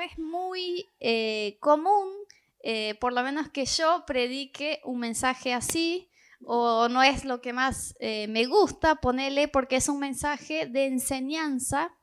[0.00, 2.08] es muy eh, común,
[2.62, 6.08] eh, por lo menos que yo predique un mensaje así,
[6.42, 10.86] o no es lo que más eh, me gusta ponerle porque es un mensaje de
[10.86, 11.94] enseñanza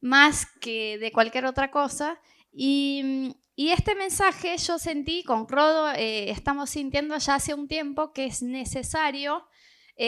[0.00, 2.20] más que de cualquier otra cosa.
[2.52, 8.40] Y, este mensaje yo sentí, con Rodo estamos sintiendo ya hace un tiempo que es
[8.40, 9.48] necesario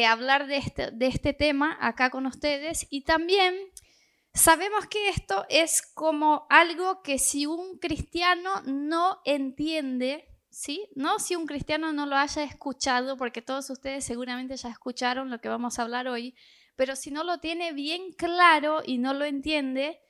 [0.09, 3.57] hablar de este, de este tema acá con ustedes y también
[4.33, 10.89] Sabemos que esto es como algo que si un cristiano no entiende, ¿sí?
[10.95, 15.41] No si un cristiano no lo haya escuchado, porque todos ustedes seguramente ya escucharon lo
[15.41, 16.35] que vamos a hablar hoy,
[16.77, 20.01] pero si no lo tiene bien claro y no lo entiende,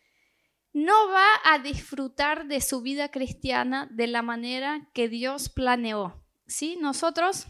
[0.73, 6.25] no va a disfrutar de su vida cristiana de la manera que Dios planeó.
[6.47, 6.77] ¿sí?
[6.81, 7.47] Nosotros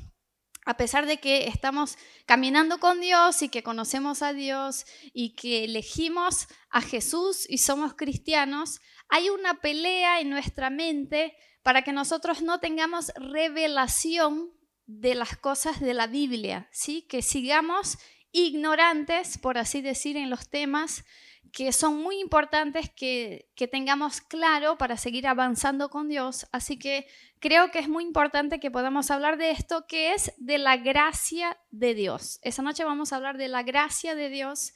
[0.67, 1.97] a pesar de que estamos
[2.27, 7.95] caminando con Dios y que conocemos a Dios y que elegimos a Jesús y somos
[7.95, 14.51] cristianos, hay una pelea en nuestra mente para que nosotros no tengamos revelación
[14.87, 17.02] de las cosas de la Biblia, ¿sí?
[17.02, 17.99] Que sigamos
[18.33, 21.05] ignorantes, por así decir, en los temas
[21.52, 26.46] que son muy importantes que, que, tengamos claro para seguir avanzando con Dios.
[26.52, 27.06] Así que
[27.38, 31.59] creo que es muy importante que podamos hablar de esto, que es de la gracia
[31.71, 32.38] de Dios.
[32.43, 34.73] Esa noche vamos a hablar de la gracia de Dios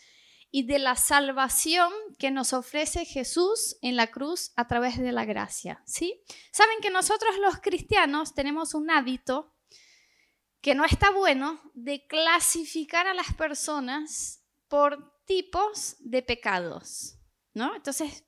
[0.56, 5.24] y de la salvación que nos ofrece Jesús en la cruz a través de la
[5.24, 5.82] gracia.
[5.84, 6.22] ¿sí?
[6.52, 9.52] Saben que nosotros los cristianos tenemos un hábito
[10.60, 14.43] que no está bueno de clasificar a las personas
[14.74, 17.20] por tipos de pecados,
[17.52, 17.76] ¿no?
[17.76, 18.24] Entonces,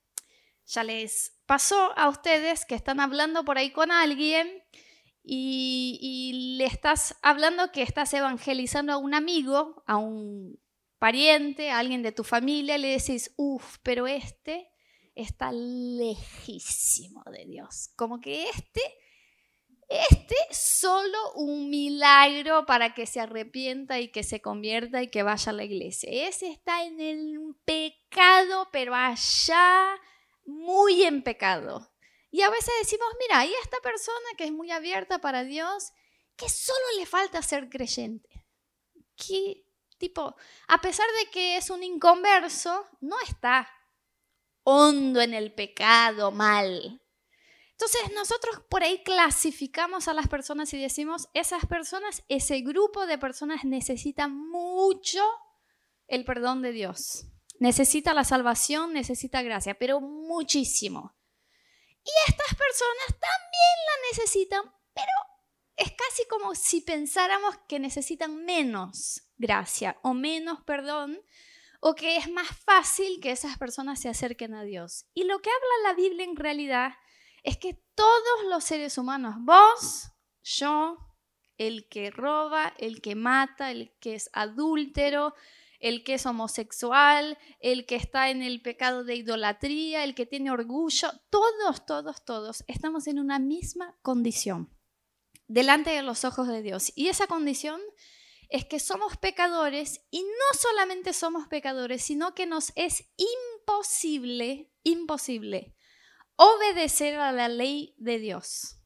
[0.65, 4.63] ya les pasó a ustedes que están hablando por ahí con alguien
[5.23, 10.57] y, le estás hablando que estás evangelizando a un amigo, a un
[10.99, 14.69] pariente, a alguien de tu familia, le decís, uff, pero este
[15.15, 17.89] está lejísimo de Dios.
[17.97, 18.81] Como que este
[19.87, 25.51] este solo un milagro para que se arrepienta y que se convierta y que vaya
[25.51, 26.27] a la iglesia.
[26.27, 29.99] Ese está en el pecado, pero allá
[30.45, 31.91] muy en pecado.
[32.31, 35.93] Y a veces decimos, mira, hay esta persona que es muy abierta para Dios,
[36.35, 38.45] que solo le falta ser creyente.
[39.15, 39.65] Que,
[39.97, 40.35] tipo,
[40.67, 43.69] a pesar de que es un inconverso, no está
[44.63, 47.01] hondo en el pecado, mal.
[47.79, 53.19] Entonces nosotros por ahí clasificamos a las personas y decimos, esas personas, ese grupo de
[53.19, 55.23] personas necesita mucho
[56.07, 57.27] el perdón de Dios.
[57.59, 61.15] Necesita la salvación, necesita gracia, pero muchísimo.
[62.03, 64.63] Y estas personas también la necesitan,
[64.95, 65.11] pero
[65.75, 71.21] es casi como si pensáramos que necesitan menos gracia o menos perdón,
[71.79, 75.05] o que es más fácil que esas personas se acerquen a Dios.
[75.13, 76.93] Y lo que habla la Biblia en realidad
[77.47, 80.11] es que todos los seres humanos, vos,
[80.43, 80.97] yo,
[81.57, 85.33] el que roba, el que mata, el que es adúltero,
[85.79, 90.51] el que es homosexual, el que está en el pecado de idolatría, el que tiene
[90.51, 94.77] orgullo, todos, todos, todos estamos en una misma condición
[95.47, 96.91] delante de los ojos de Dios.
[96.97, 97.79] Y esa condición
[98.49, 105.76] es que somos pecadores y no solamente somos pecadores, sino que nos es imposible, imposible
[106.37, 108.77] obedecer a la ley de Dios.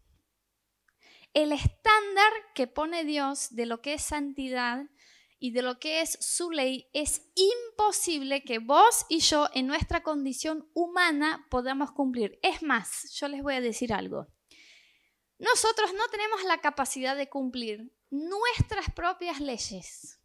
[1.34, 4.86] El estándar que pone Dios de lo que es santidad
[5.40, 10.04] y de lo que es su ley es imposible que vos y yo en nuestra
[10.04, 12.40] condición humana podamos cumplir.
[12.42, 14.28] Es más, yo les voy a decir algo.
[15.40, 20.20] Nosotros no tenemos la capacidad de cumplir nuestras propias leyes.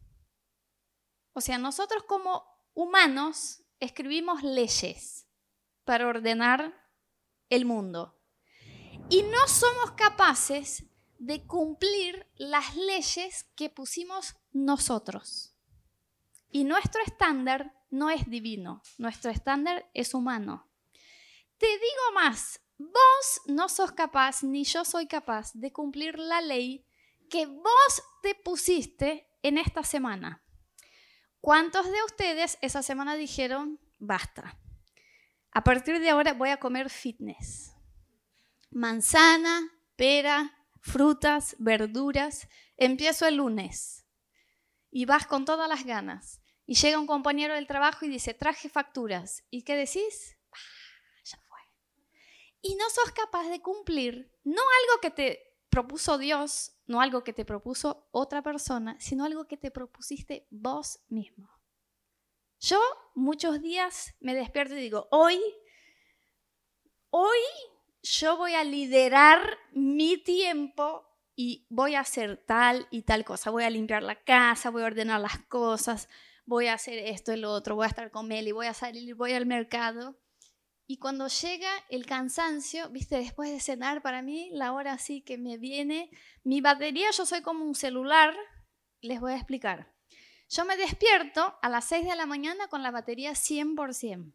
[1.33, 5.27] O sea, nosotros como humanos escribimos leyes
[5.83, 6.86] para ordenar
[7.49, 8.19] el mundo.
[9.09, 10.85] Y no somos capaces
[11.17, 15.55] de cumplir las leyes que pusimos nosotros.
[16.51, 20.69] Y nuestro estándar no es divino, nuestro estándar es humano.
[21.57, 26.85] Te digo más, vos no sos capaz, ni yo soy capaz, de cumplir la ley
[27.29, 30.43] que vos te pusiste en esta semana.
[31.41, 34.59] ¿Cuántos de ustedes esa semana dijeron, basta?
[35.57, 37.73] A partir de ahora voy a comer fitness.
[38.69, 42.47] Manzana, pera, frutas, verduras.
[42.77, 44.05] Empiezo el lunes
[44.91, 46.41] y vas con todas las ganas.
[46.67, 49.45] Y llega un compañero del trabajo y dice, traje facturas.
[49.49, 50.37] ¿Y qué decís?
[50.51, 51.57] Ah, ya fue.
[52.61, 57.33] Y no sos capaz de cumplir, no algo que te propuso Dios, no algo que
[57.33, 61.56] te propuso otra persona, sino algo que te propusiste vos mismo.
[62.59, 62.79] Yo
[63.15, 65.39] muchos días me despierto y digo, hoy
[67.09, 67.39] hoy
[68.01, 71.03] yo voy a liderar mi tiempo
[71.35, 73.51] y voy a hacer tal y tal cosa.
[73.51, 76.09] Voy a limpiar la casa, voy a ordenar las cosas,
[76.45, 79.15] voy a hacer esto y lo otro, voy a estar con y voy a salir,
[79.15, 80.19] voy al mercado.
[80.87, 85.37] Y cuando llega el cansancio, viste, después de cenar, para mí, la hora así que
[85.37, 86.09] me viene,
[86.43, 88.33] mi batería, yo soy como un celular,
[89.01, 89.96] les voy a explicar.
[90.49, 94.33] Yo me despierto a las 6 de la mañana con la batería 100%.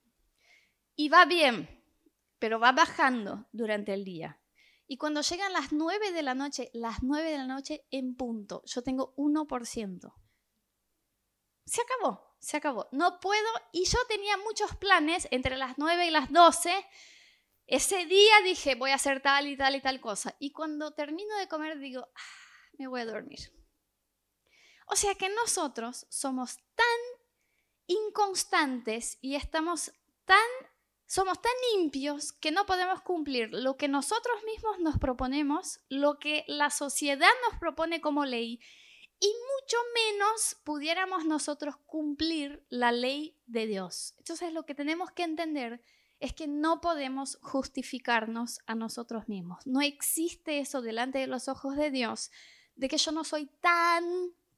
[0.94, 1.82] Y va bien,
[2.38, 4.38] pero va bajando durante el día.
[4.86, 8.62] Y cuando llegan las 9 de la noche, las 9 de la noche en punto,
[8.66, 10.14] yo tengo 1%.
[11.64, 12.88] Se acabó, se acabó.
[12.92, 16.74] No puedo, y yo tenía muchos planes entre las 9 y las 12.
[17.66, 20.36] Ese día dije, voy a hacer tal y tal y tal cosa.
[20.38, 23.61] Y cuando termino de comer, digo, ah, me voy a dormir.
[24.92, 26.86] O sea que nosotros somos tan
[27.86, 29.90] inconstantes y estamos
[30.26, 30.36] tan
[31.06, 36.44] somos tan limpios que no podemos cumplir lo que nosotros mismos nos proponemos, lo que
[36.46, 38.60] la sociedad nos propone como ley,
[39.18, 44.14] y mucho menos pudiéramos nosotros cumplir la ley de Dios.
[44.18, 45.82] Entonces lo que tenemos que entender
[46.20, 49.66] es que no podemos justificarnos a nosotros mismos.
[49.66, 52.30] No existe eso delante de los ojos de Dios
[52.74, 54.04] de que yo no soy tan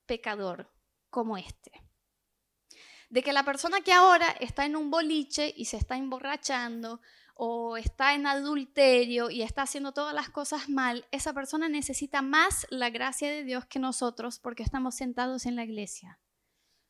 [0.06, 0.70] pecador
[1.10, 1.84] como este
[3.14, 7.00] de que la persona que ahora está en un boliche y se está emborrachando
[7.36, 12.66] o está en adulterio y está haciendo todas las cosas mal, esa persona necesita más
[12.70, 16.18] la gracia de Dios que nosotros porque estamos sentados en la iglesia.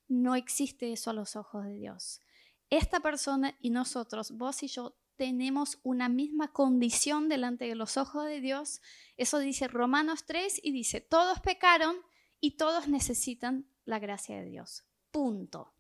[0.08, 2.22] No existe eso a los ojos de Dios.
[2.70, 8.24] Esta persona y nosotros, vos y yo, tenemos una misma condición delante de los ojos
[8.24, 8.80] de Dios.
[9.18, 11.96] Eso dice Romanos 3 y dice, todos pecaron
[12.40, 14.84] y todos necesitan la gracia de Dios.
[15.10, 15.74] Punto.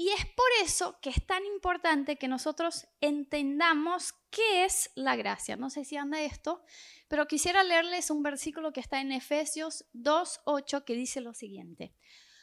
[0.00, 5.56] Y es por eso que es tan importante que nosotros entendamos qué es la gracia.
[5.56, 6.62] No sé si anda esto,
[7.08, 11.94] pero quisiera leerles un versículo que está en Efesios 2.8 que dice lo siguiente.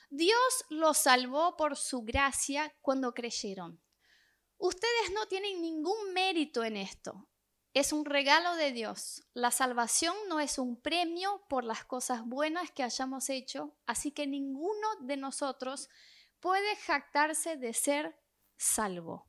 [0.10, 3.82] Dios los salvó por su gracia cuando creyeron.
[4.58, 7.30] Ustedes no tienen ningún mérito en esto.
[7.76, 9.26] Es un regalo de Dios.
[9.34, 14.26] La salvación no es un premio por las cosas buenas que hayamos hecho, así que
[14.28, 15.90] ninguno de nosotros
[16.40, 18.16] puede jactarse de ser
[18.56, 19.28] salvo.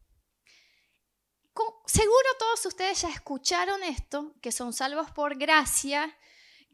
[1.87, 6.17] Seguro todos ustedes ya escucharon esto, que son salvos por gracia,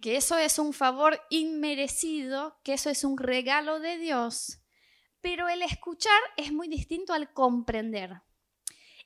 [0.02, 4.58] que eso es un favor inmerecido, que eso es un regalo de Dios,
[5.22, 8.20] pero el escuchar es muy distinto al comprender.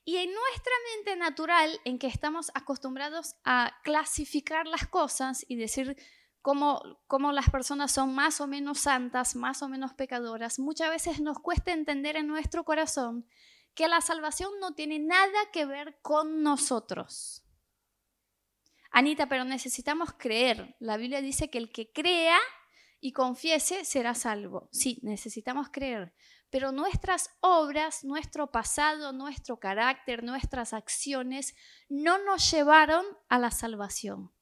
[0.09, 5.97] Y en nuestra mente natural, en que estamos acostumbrados a clasificar las cosas y decir,
[6.43, 6.81] cómo,
[7.33, 11.73] las personas son más o menos santas, más o menos pecadoras, muchas veces nos cuesta
[11.73, 13.27] entender en nuestro corazón
[13.75, 17.45] que la salvación no tiene nada que ver con nosotros.
[18.93, 20.77] Anita, pero necesitamos creer.
[20.79, 22.39] La Biblia dice que el que crea
[23.01, 24.69] y confiese será salvo.
[24.71, 26.15] Sí, necesitamos creer.
[26.57, 31.55] Pero nuestras obras, nuestro pasado, nuestro carácter, nuestras acciones
[31.91, 34.33] no nos llevaron a la salvación.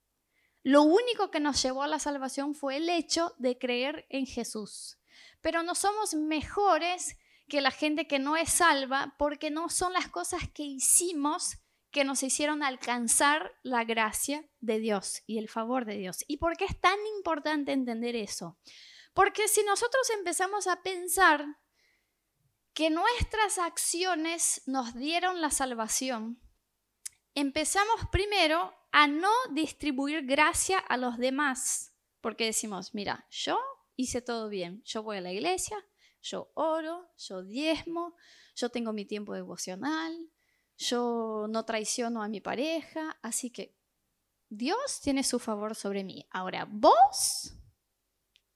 [0.63, 5.01] Lo único que nos llevó a la salvación fue el hecho de creer en Jesús.
[5.41, 7.17] Pero no somos mejores
[7.49, 11.59] que la gente que no es salva porque no son las cosas que hicimos
[11.91, 16.25] que nos hicieron alcanzar la gracia de Dios y el favor de Dios.
[16.29, 18.57] ¿Y por qué es tan importante entender eso?
[19.15, 21.45] Porque si nosotros empezamos a pensar
[22.75, 26.41] que nuestras acciones nos dieron la salvación,
[27.35, 33.59] empezamos primero a no distribuir gracia a los demás, porque decimos, mira, yo
[33.97, 35.77] hice todo bien, yo voy a la iglesia,
[36.21, 38.17] yo oro, yo diezmo,
[38.57, 40.31] yo tengo mi tiempo devocional,
[40.77, 43.77] yo no traiciono a mi pareja, así que
[44.49, 46.27] Dios tiene su favor sobre mí.
[46.31, 47.55] Ahora, vos,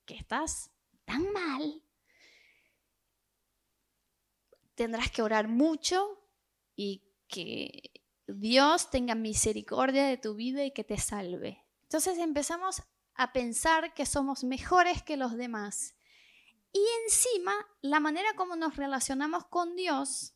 [0.05, 0.71] que estás
[1.05, 1.83] tan mal,
[4.79, 6.23] tendrás que orar mucho
[6.77, 7.91] y que
[8.29, 11.67] Dios tenga misericordia de tu vida y que te salve.
[11.83, 12.81] Entonces empezamos
[13.15, 15.97] a pensar que somos mejores que los demás.
[16.73, 20.35] Y encima, la manera como nos relacionamos con Dios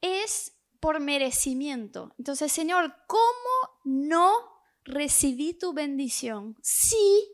[0.00, 2.14] es por merecimiento.
[2.16, 4.32] Entonces, Señor, ¿cómo no
[4.82, 7.30] recibí tu bendición si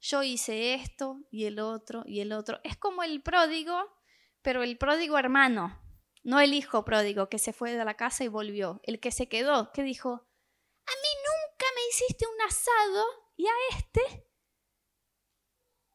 [0.00, 2.60] yo hice esto y el otro y el otro?
[2.64, 3.97] Es como el pródigo,
[4.48, 5.78] pero el pródigo hermano.
[6.24, 8.80] No el hijo pródigo que se fue de la casa y volvió.
[8.82, 13.04] El que se quedó, que dijo, a mí nunca me hiciste un asado
[13.36, 14.26] y a este.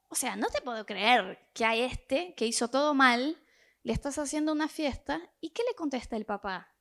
[0.08, 3.44] O sea, no te puedo creer que a este, que hizo todo mal,
[3.82, 5.34] le estás haciendo una fiesta.
[5.42, 6.78] ¿Y qué le contesta el papá?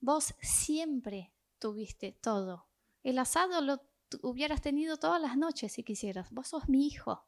[0.00, 2.68] Vos siempre tuviste todo.
[3.02, 3.80] El asado lo
[4.20, 6.30] hubieras tenido todas las noches si quisieras.
[6.32, 7.26] Vos sos mi hijo.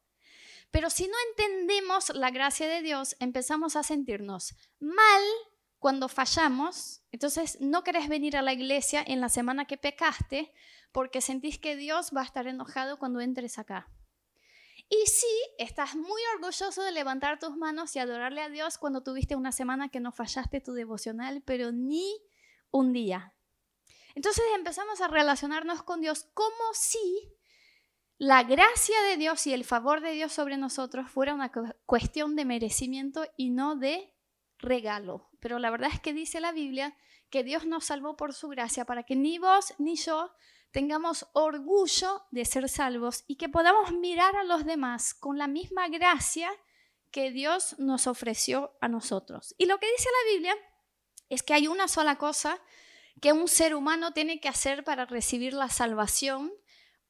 [0.70, 5.22] Pero si no entendemos la gracia de Dios, empezamos a sentirnos mal
[5.78, 7.02] cuando fallamos.
[7.12, 10.52] Entonces no querés venir a la iglesia en la semana que pecaste
[10.92, 13.88] porque sentís que Dios va a estar enojado cuando entres acá.
[14.88, 15.26] Y sí,
[15.58, 19.88] estás muy orgulloso de levantar tus manos y adorarle a Dios cuando tuviste una semana
[19.88, 22.22] que no fallaste tu devocional, pero ni
[22.70, 23.34] un día.
[24.14, 27.32] Entonces empezamos a relacionarnos con Dios como si
[28.18, 31.52] la gracia de Dios y el favor de Dios sobre nosotros fuera una
[31.84, 34.14] cuestión de merecimiento y no de
[34.58, 35.28] regalo.
[35.40, 36.96] Pero la verdad es que dice la Biblia
[37.28, 40.32] que Dios nos salvó por su gracia para que ni vos ni yo
[40.70, 45.88] tengamos orgullo de ser salvos y que podamos mirar a los demás con la misma
[45.88, 46.50] gracia
[47.10, 49.54] que Dios nos ofreció a nosotros.
[49.58, 50.54] Y lo que dice la Biblia
[51.28, 52.60] es que hay una sola cosa
[53.20, 56.52] que un ser humano tiene que hacer para recibir la salvación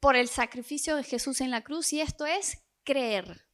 [0.06, 3.44] por el sacrificio de Jesús en la cruz y esto es creer.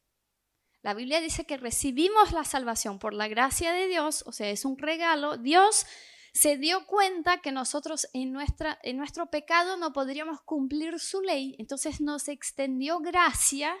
[0.83, 4.63] La Biblia dice que recibimos la salvación por la gracia de Dios, o sea, es
[4.63, 5.37] un regalo.
[5.37, 5.87] Dios
[6.31, 11.55] se dio cuenta que nosotros en, nuestra, en nuestro pecado no podríamos cumplir su ley,
[11.57, 13.75] entonces nos extendió gracia,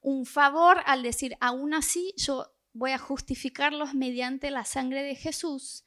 [0.00, 5.84] un favor al decir, aún así yo voy a justificarlos mediante la sangre de Jesús.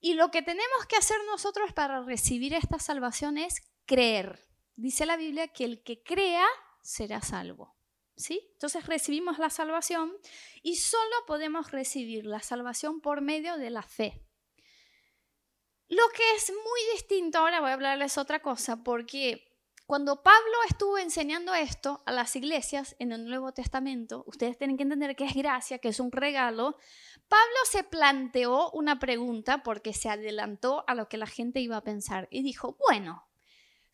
[0.00, 4.45] Y lo que tenemos que hacer nosotros para recibir esta salvación es creer.
[4.76, 6.46] Dice la Biblia que el que crea
[6.82, 7.74] será salvo.
[8.16, 8.48] ¿Sí?
[8.52, 10.16] Entonces recibimos la salvación
[10.62, 14.22] y solo podemos recibir la salvación por medio de la fe.
[15.88, 19.46] Lo que es muy distinto, ahora voy a hablarles otra cosa, porque
[19.86, 24.82] cuando Pablo estuvo enseñando esto a las iglesias en el Nuevo Testamento, ustedes tienen que
[24.82, 26.76] entender que es gracia, que es un regalo,
[27.28, 31.84] Pablo se planteó una pregunta porque se adelantó a lo que la gente iba a
[31.84, 33.28] pensar y dijo, bueno,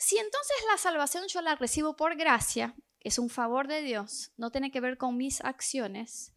[0.02, 4.50] si entonces la salvación yo la recibo por gracia, es un favor de Dios, no
[4.50, 6.34] tiene que ver con mis acciones,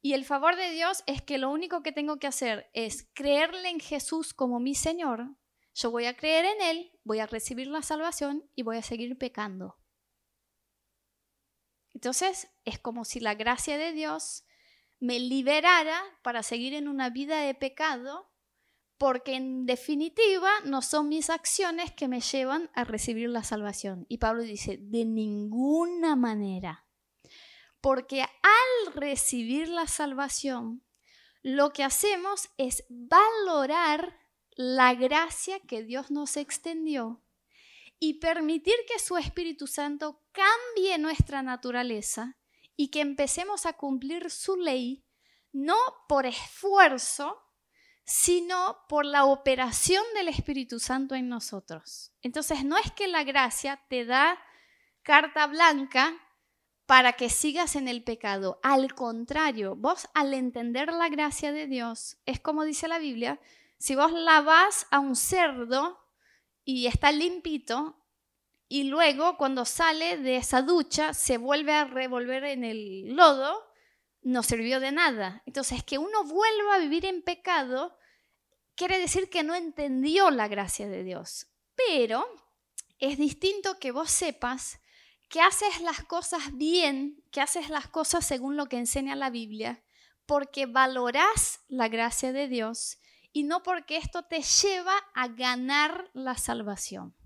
[0.00, 3.70] y el favor de Dios es que lo único que tengo que hacer es creerle
[3.70, 5.34] en Jesús como mi Señor,
[5.74, 9.18] yo voy a creer en Él, voy a recibir la salvación y voy a seguir
[9.18, 9.76] pecando.
[11.94, 14.44] Entonces es como si la gracia de Dios
[15.00, 18.31] me liberara para seguir en una vida de pecado,
[19.02, 24.06] porque en definitiva no son mis acciones que me llevan a recibir la salvación.
[24.08, 26.86] Y Pablo dice, de ninguna manera,
[27.80, 30.84] porque al recibir la salvación,
[31.42, 34.20] lo que hacemos es valorar
[34.52, 37.24] la gracia que Dios nos extendió
[37.98, 42.38] y permitir que su Espíritu Santo cambie nuestra naturaleza
[42.76, 45.04] y que empecemos a cumplir su ley,
[45.50, 47.42] no por esfuerzo,
[48.04, 52.12] sino por la operación del Espíritu Santo en nosotros.
[52.22, 54.38] Entonces, no es que la gracia te da
[55.02, 56.14] carta blanca
[56.86, 58.60] para que sigas en el pecado.
[58.62, 63.40] Al contrario, vos al entender la gracia de Dios, es como dice la Biblia,
[63.78, 65.98] si vos lavas a un cerdo
[66.64, 67.98] y está limpito,
[68.68, 73.71] y luego cuando sale de esa ducha se vuelve a revolver en el lodo,
[74.22, 75.42] no sirvió de nada.
[75.46, 77.96] Entonces, que uno vuelva a vivir en pecado
[78.74, 81.46] quiere decir que no entendió la gracia de Dios.
[81.74, 82.26] Pero
[82.98, 84.80] es distinto que vos sepas
[85.28, 89.82] que haces las cosas bien, que haces las cosas según lo que enseña la Biblia,
[90.26, 92.98] porque valorás la gracia de Dios
[93.32, 97.16] y no porque esto te lleva a ganar la salvación.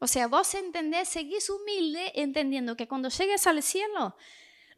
[0.00, 4.16] O sea, vos entendés, seguís humilde entendiendo que cuando llegues al cielo,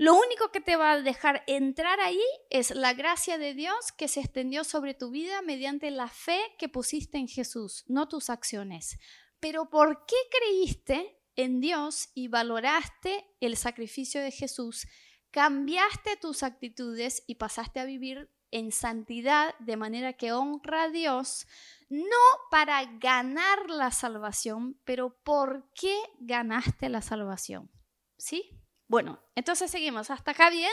[0.00, 4.08] lo único que te va a dejar entrar ahí es la gracia de Dios que
[4.08, 8.98] se extendió sobre tu vida mediante la fe que pusiste en Jesús, no tus acciones.
[9.40, 14.86] Pero ¿por qué creíste en Dios y valoraste el sacrificio de Jesús?
[15.30, 21.46] Cambiaste tus actitudes y pasaste a vivir en santidad de manera que honra a Dios,
[21.90, 22.16] no
[22.50, 27.70] para ganar la salvación, pero ¿por qué ganaste la salvación?
[28.16, 28.59] ¿Sí?
[28.90, 30.10] Bueno, entonces seguimos.
[30.10, 30.72] ¿Hasta acá bien?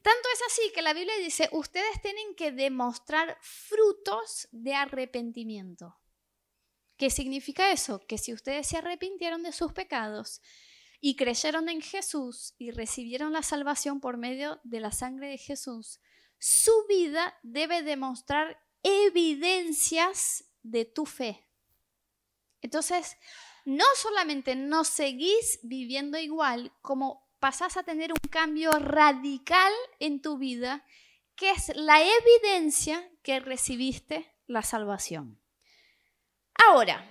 [0.00, 5.94] Tanto es así que la Biblia dice, ustedes tienen que demostrar frutos de arrepentimiento.
[6.96, 8.00] ¿Qué significa eso?
[8.06, 10.40] Que si ustedes se arrepintieron de sus pecados
[11.02, 16.00] y creyeron en Jesús y recibieron la salvación por medio de la sangre de Jesús,
[16.38, 21.46] su vida debe demostrar evidencias de tu fe.
[22.62, 23.18] Entonces,
[23.66, 30.38] no solamente no seguís viviendo igual, como pasás a tener un cambio radical en tu
[30.38, 30.82] vida,
[31.36, 35.38] que es la evidencia que recibiste la salvación.
[36.54, 37.06] Ahora,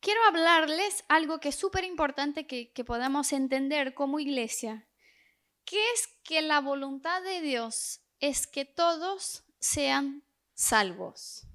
[0.00, 4.88] quiero hablarles algo que es súper importante que, podamos entender como iglesia,
[5.66, 11.46] que es que la voluntad de Dios es que todos sean salvos.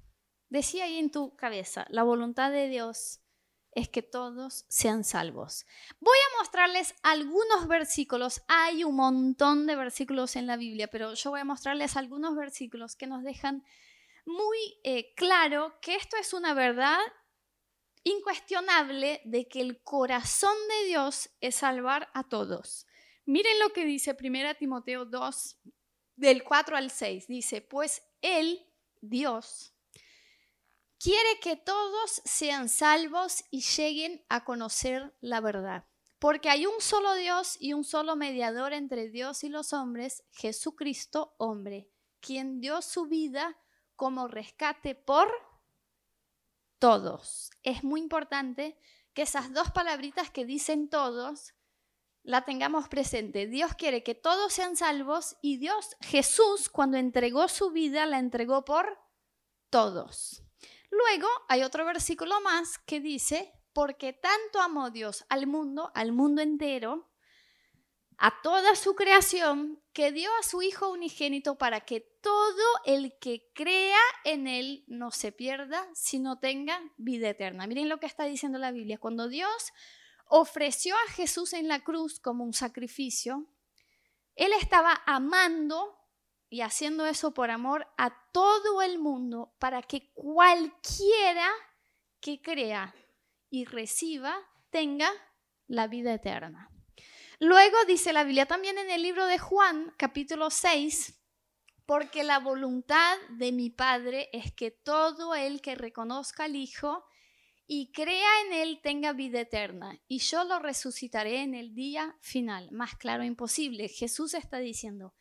[0.50, 3.21] Decía ahí en tu cabeza, la voluntad de Dios
[3.74, 5.66] es que todos sean salvos.
[6.00, 8.42] Voy a mostrarles algunos versículos.
[8.48, 12.96] Hay un montón de versículos en la Biblia, pero yo voy a mostrarles algunos versículos
[12.96, 13.64] que nos dejan
[14.24, 16.98] muy eh, claro que esto es una verdad
[18.04, 22.86] incuestionable de que el corazón de Dios es salvar a todos.
[23.24, 25.58] Miren lo que dice 1 Timoteo 2,
[26.16, 27.26] del 4 al 6.
[27.28, 28.66] Dice, pues Él,
[29.00, 29.74] Dios,
[31.02, 35.84] quiere que todos sean salvos y lleguen a conocer la verdad.
[36.20, 41.34] Porque hay un solo Dios y un solo mediador entre Dios y los hombres, Jesucristo,
[41.38, 41.90] hombre,
[42.20, 43.58] quien dio su vida
[43.96, 45.28] como rescate por
[46.78, 47.50] todos.
[47.64, 48.78] Es muy importante
[49.12, 51.54] que esas dos palabritas que dicen todos
[52.22, 53.48] la tengamos presente.
[53.48, 58.64] Dios quiere que todos sean salvos y Dios, Jesús, cuando entregó su vida, la entregó
[58.64, 59.00] por
[59.68, 60.41] todos.
[60.92, 66.42] Luego hay otro versículo más que dice, porque tanto amó Dios al mundo, al mundo
[66.42, 67.10] entero,
[68.18, 73.50] a toda su creación, que dio a su Hijo unigénito para que todo el que
[73.54, 77.66] crea en Él no se pierda, sino tenga vida eterna.
[77.66, 78.98] Miren lo que está diciendo la Biblia.
[78.98, 79.72] Cuando Dios
[80.26, 83.46] ofreció a Jesús en la cruz como un sacrificio,
[84.36, 86.01] Él estaba amando
[86.52, 91.50] y haciendo eso por amor a todo el mundo para que cualquiera
[92.20, 92.94] que crea
[93.48, 94.36] y reciba
[94.68, 95.10] tenga
[95.66, 96.70] la vida eterna.
[97.38, 101.24] Luego dice la Biblia también en el libro de Juan, capítulo 6,
[101.86, 107.02] porque la voluntad de mi Padre es que todo el que reconozca al Hijo
[107.66, 112.70] y crea en Él tenga vida eterna, y yo lo resucitaré en el día final.
[112.72, 113.88] Más claro imposible.
[113.88, 115.14] Jesús está diciendo,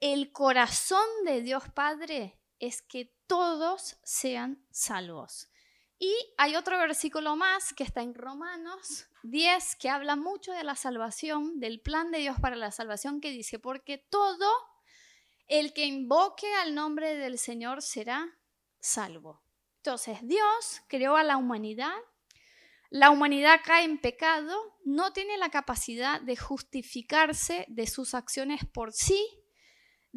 [0.00, 5.48] el corazón de Dios Padre es que todos sean salvos.
[5.98, 10.76] Y hay otro versículo más que está en Romanos 10 que habla mucho de la
[10.76, 14.48] salvación, del plan de Dios para la salvación, que dice, porque todo
[15.48, 18.26] el que invoque al nombre del Señor será
[18.78, 19.42] salvo.
[19.78, 21.94] Entonces, Dios creó a la humanidad,
[22.90, 28.92] la humanidad cae en pecado, no tiene la capacidad de justificarse de sus acciones por
[28.92, 29.24] sí.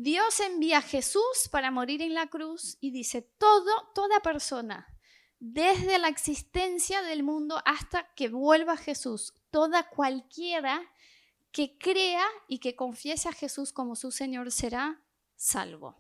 [0.02, 4.88] Dios envía a Jesús para morir en la cruz y dice, todo, toda persona
[5.40, 9.34] desde la existencia del mundo hasta que vuelva Jesús.
[9.52, 10.90] Toda cualquiera
[11.52, 15.04] que crea y que confiese a Jesús como su Señor será
[15.36, 15.98] salvo.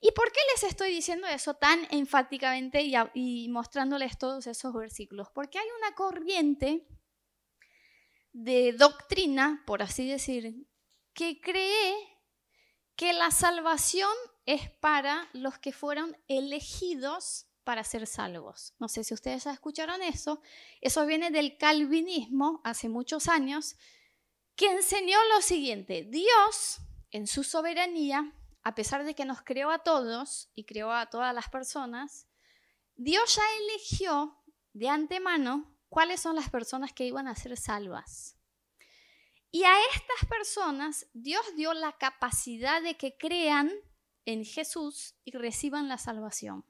[0.00, 5.28] ¿Y por qué les estoy diciendo eso tan enfáticamente y, y, mostrándoles todos esos versículos?
[5.32, 6.88] Porque hay una corriente
[8.32, 10.66] de doctrina, por así decir,
[11.14, 12.17] que cree
[12.98, 14.10] que la salvación
[14.44, 18.74] es para los que fueron elegidos para ser salvos.
[18.80, 20.42] No sé si ustedes ya escucharon eso.
[20.80, 23.76] Eso viene del calvinismo hace muchos años,
[24.56, 26.08] que enseñó lo siguiente.
[26.10, 26.80] Dios,
[27.12, 28.34] en su soberanía,
[28.64, 32.26] a pesar de que nos creó a todos y creó a todas las personas,
[32.96, 38.37] Dios ya eligió de antemano cuáles son las personas que iban a ser salvas.
[39.50, 43.72] Y a estas personas Dios dio la capacidad de que crean
[44.26, 46.64] en Jesús y reciban la salvación.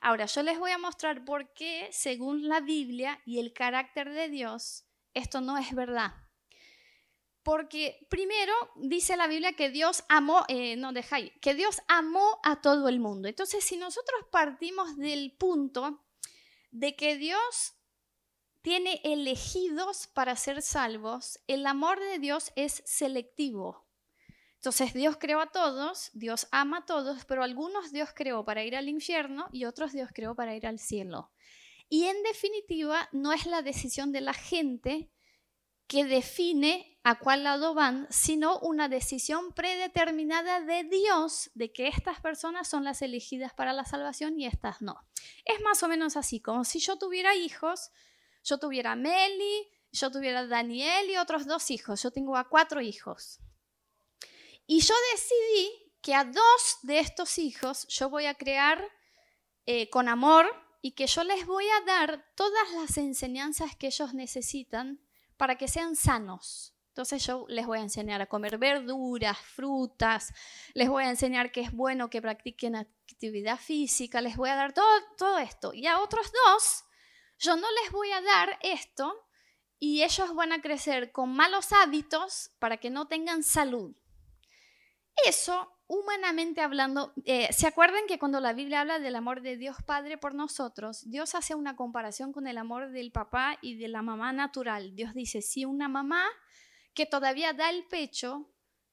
[0.00, 4.28] Ahora, yo les voy a mostrar por qué, según la Biblia y el carácter de
[4.28, 6.12] Dios, esto no es verdad.
[7.42, 12.60] Porque primero dice la Biblia que Dios amó, eh, no dejáis, que Dios amó a
[12.60, 13.28] todo el mundo.
[13.28, 16.04] Entonces, si nosotros partimos del punto
[16.72, 17.75] de que Dios
[18.66, 23.86] tiene elegidos para ser salvos, el amor de Dios es selectivo.
[24.56, 28.74] Entonces Dios creó a todos, Dios ama a todos, pero algunos Dios creó para ir
[28.74, 31.30] al infierno y otros Dios creó para ir al cielo.
[31.88, 35.12] Y en definitiva, no es la decisión de la gente
[35.86, 42.20] que define a cuál lado van, sino una decisión predeterminada de Dios de que estas
[42.20, 45.06] personas son las elegidas para la salvación y estas no.
[45.44, 47.92] Es más o menos así, como si yo tuviera hijos,
[48.46, 53.40] yo tuviera Meli, yo tuviera Daniel y otros dos hijos, yo tengo a cuatro hijos.
[54.66, 58.82] Y yo decidí que a dos de estos hijos yo voy a crear
[59.66, 60.46] eh, con amor
[60.80, 65.00] y que yo les voy a dar todas las enseñanzas que ellos necesitan
[65.36, 66.74] para que sean sanos.
[66.88, 70.32] Entonces yo les voy a enseñar a comer verduras, frutas,
[70.72, 74.72] les voy a enseñar que es bueno que practiquen actividad física, les voy a dar
[74.72, 75.74] todo esto.
[75.74, 76.85] Y a otros dos,
[77.38, 79.26] yo no les voy a dar esto
[79.78, 83.94] y ellos van a crecer con malos hábitos para que no tengan salud.
[85.24, 89.76] Eso, humanamente hablando, eh, ¿se acuerdan que cuando la Biblia habla del amor de Dios
[89.84, 94.02] Padre por nosotros, Dios hace una comparación con el amor del papá y de la
[94.02, 94.94] mamá natural?
[94.94, 96.26] Dios dice, si una mamá
[96.94, 98.50] que todavía da el pecho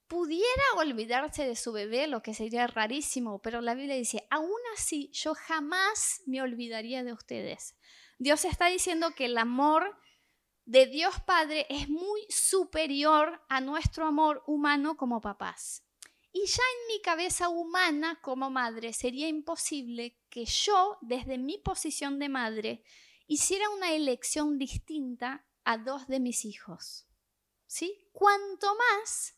[0.08, 5.10] pudiera olvidarse de su bebé, lo que sería rarísimo, pero la Biblia dice, aún así
[5.12, 7.76] yo jamás me olvidaría de ustedes.
[8.20, 9.98] Dios está diciendo que el amor
[10.66, 15.84] de Dios Padre es muy superior a nuestro amor humano como papás.
[16.32, 22.18] Y ya en mi cabeza humana como madre sería imposible que yo, desde mi posición
[22.18, 22.84] de madre,
[23.28, 27.08] hiciera una elección distinta a dos de mis hijos.
[27.68, 28.10] ¿Sí?
[28.14, 29.36] Cuanto más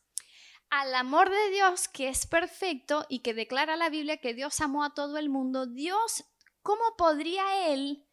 [0.70, 4.82] al amor de Dios que es perfecto y que declara la Biblia que Dios amó
[4.82, 6.24] a todo el mundo, Dios,
[6.62, 8.05] ¿cómo podría Él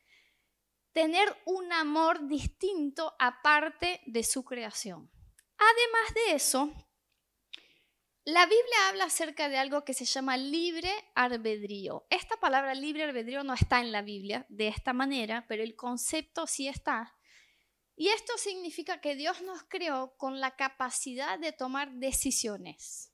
[0.94, 5.12] tener un amor distinto aparte de su creación.
[5.58, 6.72] Además de eso,
[8.26, 12.06] la Biblia habla acerca de algo que se llama libre albedrío.
[12.10, 16.48] Esta palabra libre albedrío no está en la Biblia de esta manera, pero el concepto
[16.48, 17.18] sí está.
[17.96, 23.13] Y esto significa que Dios nos creó con la capacidad de tomar decisiones.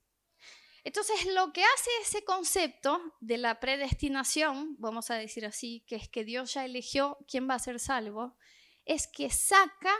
[0.84, 6.08] Entonces, lo que hace ese concepto de la predestinación, vamos a decir así, que es
[6.08, 8.38] que Dios ya eligió quién va a ser salvo,
[8.86, 9.94] es que saca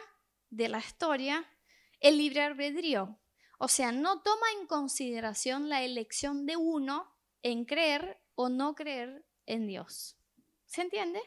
[0.50, 1.48] de la historia
[2.00, 3.20] el libre albedrío.
[3.60, 7.14] O sea, no toma en consideración la elección de uno
[7.44, 10.18] en creer o no creer en Dios.
[10.66, 11.22] ¿Se entiende?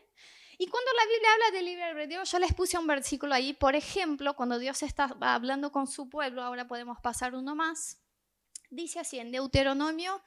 [0.59, 3.75] Y cuando la Biblia habla de libre albedrío, yo les puse un versículo ahí, por
[3.75, 8.02] ejemplo, cuando Dios está hablando con su pueblo, ahora podemos pasar uno más,
[8.73, 10.23] Dice así en Deuteronomio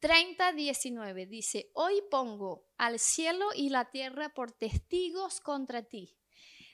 [0.00, 6.14] 30, 19, dice, hoy pongo al cielo y la tierra por testigos contra ti,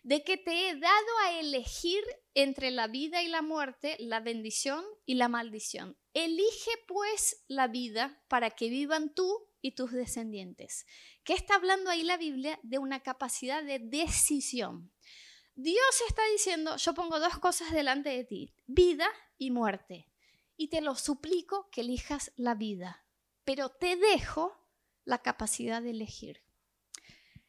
[0.03, 2.03] de que te he dado a elegir
[2.35, 5.96] entre la vida y la muerte, la bendición y la maldición.
[6.14, 10.85] Elige pues la vida para que vivan tú y tus descendientes.
[11.22, 12.59] ¿Qué está hablando ahí la Biblia?
[12.64, 14.90] De una capacidad de decisión.
[15.55, 20.09] Dios está diciendo, yo pongo dos cosas delante de ti, vida y muerte
[20.57, 23.05] y te lo suplico que elijas la vida,
[23.45, 24.57] pero te dejo
[25.05, 26.43] la capacidad de elegir.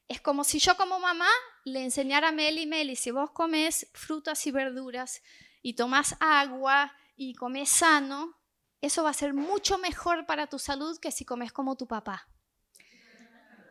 [0.08, 1.30] Es como si yo como mamá
[1.64, 5.24] le enseñara a Meli, Meli, si vos comes frutas y verduras
[5.62, 8.38] y tomas agua y comes sano,
[8.82, 12.28] eso va a ser mucho mejor para tu salud que si comes como tu papá.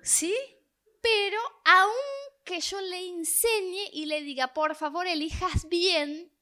[0.02, 0.34] ¿Sí?
[1.00, 6.33] Pero aunque yo le enseñe y le diga, por favor, elijas bien,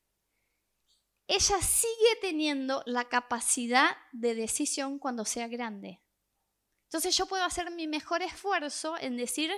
[1.27, 6.01] ella sigue teniendo la capacidad de decisión cuando sea grande.
[6.85, 9.51] Entonces yo puedo hacer mi mejor esfuerzo en decir,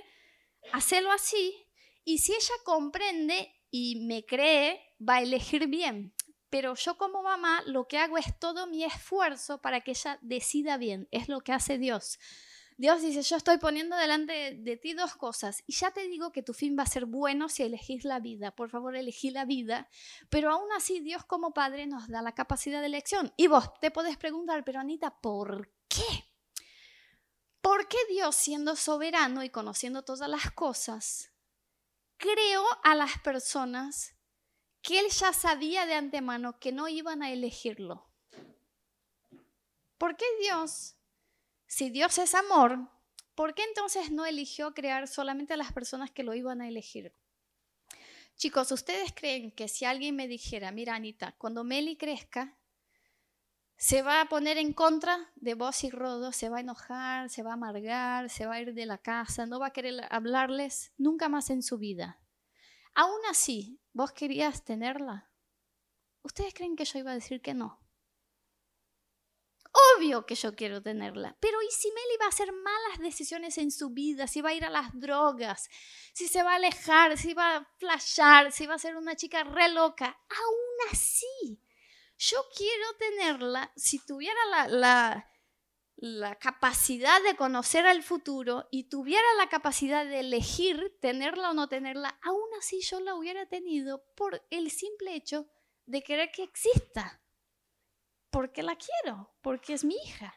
[0.73, 1.67] hacerlo así,
[2.05, 6.15] y si ella comprende y me cree, va a elegir bien.
[6.51, 10.77] Pero yo como mamá lo que hago es todo mi esfuerzo para que ella decida
[10.77, 11.09] bien.
[11.11, 12.21] Es lo que hace Dios.
[12.77, 16.43] Dios dice, yo estoy poniendo delante de, ti dos cosas y ya te digo que
[16.43, 18.51] tu fin va a ser bueno si elegís la vida.
[18.51, 19.89] Por favor, elegí la vida.
[20.29, 23.33] Pero aún así Dios como Padre nos da la capacidad de elección.
[23.37, 26.25] Y vos te podés preguntar, pero Anita, ¿por qué?
[27.61, 31.31] ¿Por qué Dios, siendo soberano y conociendo todas las cosas,
[32.17, 34.17] creó a las personas
[34.83, 38.11] que Él ya sabía de antemano que no iban a elegirlo?
[39.97, 40.94] ¿Por qué Dios
[41.75, 42.89] si Dios es amor,
[43.35, 47.13] ¿por qué entonces no eligió crear solamente a las personas que lo iban a elegir?
[48.37, 52.57] Chicos, ¿ustedes creen que si alguien me dijera, mira Anita, cuando Meli crezca,
[53.77, 57.43] se va a poner en contra de vos y Rodo, se va a enojar, se
[57.43, 60.93] va a amargar, se va a ir de la casa, no va a querer hablarles
[60.97, 62.21] nunca más en su vida?
[62.95, 65.29] Aún así, ¿vos querías tenerla?
[66.23, 67.84] ¿Ustedes creen que yo iba a decir que no?
[69.97, 73.91] Obvio que yo quiero tenerla, pero ¿y si va a hacer malas decisiones en su
[73.91, 74.29] vida?
[74.29, 75.69] Si va a ir a las drogas,
[76.13, 79.43] si se va a alejar, si va a flashar, si va a ser una chica
[79.43, 80.17] re loca.
[80.29, 81.59] Aún así,
[82.19, 85.31] yo quiero tenerla si tuviera la, la,
[85.97, 91.69] la capacidad de conocer al futuro y tuviera la capacidad de elegir tenerla o no
[91.69, 95.49] tenerla, aún así yo la hubiera tenido por el simple hecho
[95.87, 97.24] de querer que exista
[98.35, 100.35] porque la quiero, porque es mi hija.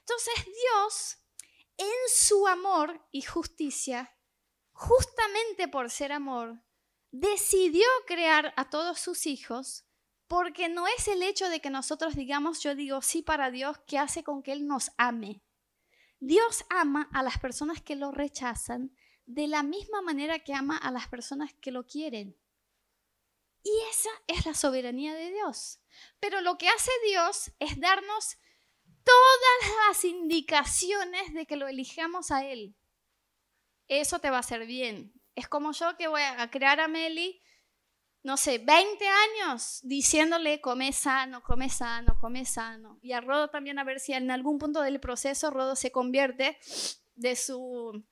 [0.00, 1.18] Entonces Dios,
[1.76, 4.16] en su amor y justicia,
[4.72, 6.64] justamente por ser amor,
[7.10, 9.84] decidió crear a todos sus hijos
[10.26, 13.98] porque no es el hecho de que nosotros digamos yo digo sí para Dios que
[13.98, 15.42] hace con que Él nos ame.
[16.18, 18.96] Dios ama a las personas que lo rechazan
[19.26, 22.34] de la misma manera que ama a las personas que lo quieren.
[23.62, 25.80] Y esa es la soberanía de Dios.
[26.20, 28.36] Pero lo que hace Dios es darnos
[29.04, 32.74] todas las indicaciones de que lo elijamos a Él.
[33.88, 35.12] Eso te va a hacer bien.
[35.34, 37.40] Es como yo que voy a crear a Meli,
[38.26, 42.98] no sé, 20 años diciéndole come sano, come sano, come sano.
[43.00, 46.58] Y a Rodo también a ver si en algún punto del proceso Rodo se convierte
[47.14, 48.04] de su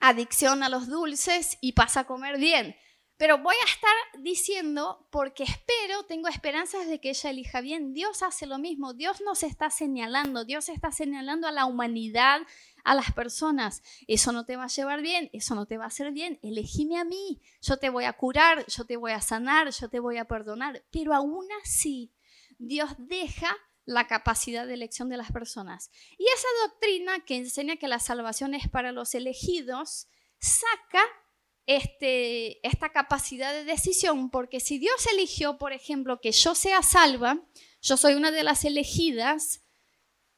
[0.00, 2.76] adicción a los dulces y pasa a comer bien.
[3.18, 7.92] Pero voy a estar diciendo, porque espero, tengo esperanzas de que ella elija bien.
[7.92, 12.42] Dios hace lo mismo, Dios nos está señalando, Dios está señalando a la humanidad,
[12.84, 13.82] a las personas.
[14.06, 16.38] Eso no te va a llevar bien, eso no te va a hacer bien.
[16.44, 19.98] Elegime a mí, yo te voy a curar, yo te voy a sanar, yo te
[19.98, 20.84] voy a perdonar.
[20.92, 22.12] Pero aún así,
[22.58, 25.90] Dios deja la capacidad de elección de las personas.
[26.18, 30.06] Y esa doctrina que enseña que la salvación es para los elegidos,
[30.38, 31.02] saca
[31.68, 37.46] este, esta capacidad de decisión, porque si Dios eligió, por ejemplo, que yo sea salva,
[37.82, 39.62] yo soy una de las elegidas,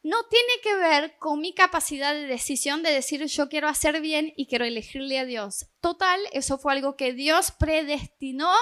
[0.03, 4.33] no tiene que ver con mi capacidad de decisión de decir yo quiero hacer bien
[4.37, 5.67] y quiero elegirle a Dios.
[5.81, 8.53] Total, eso fue algo que Dios predestinó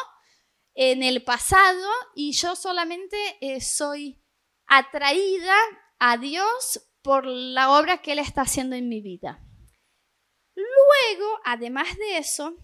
[0.74, 4.22] en el pasado y yo solamente eh, soy
[4.66, 5.56] atraída
[5.98, 9.47] a Dios por la obra que Él está haciendo en mi vida.
[10.88, 12.56] Luego, además de eso,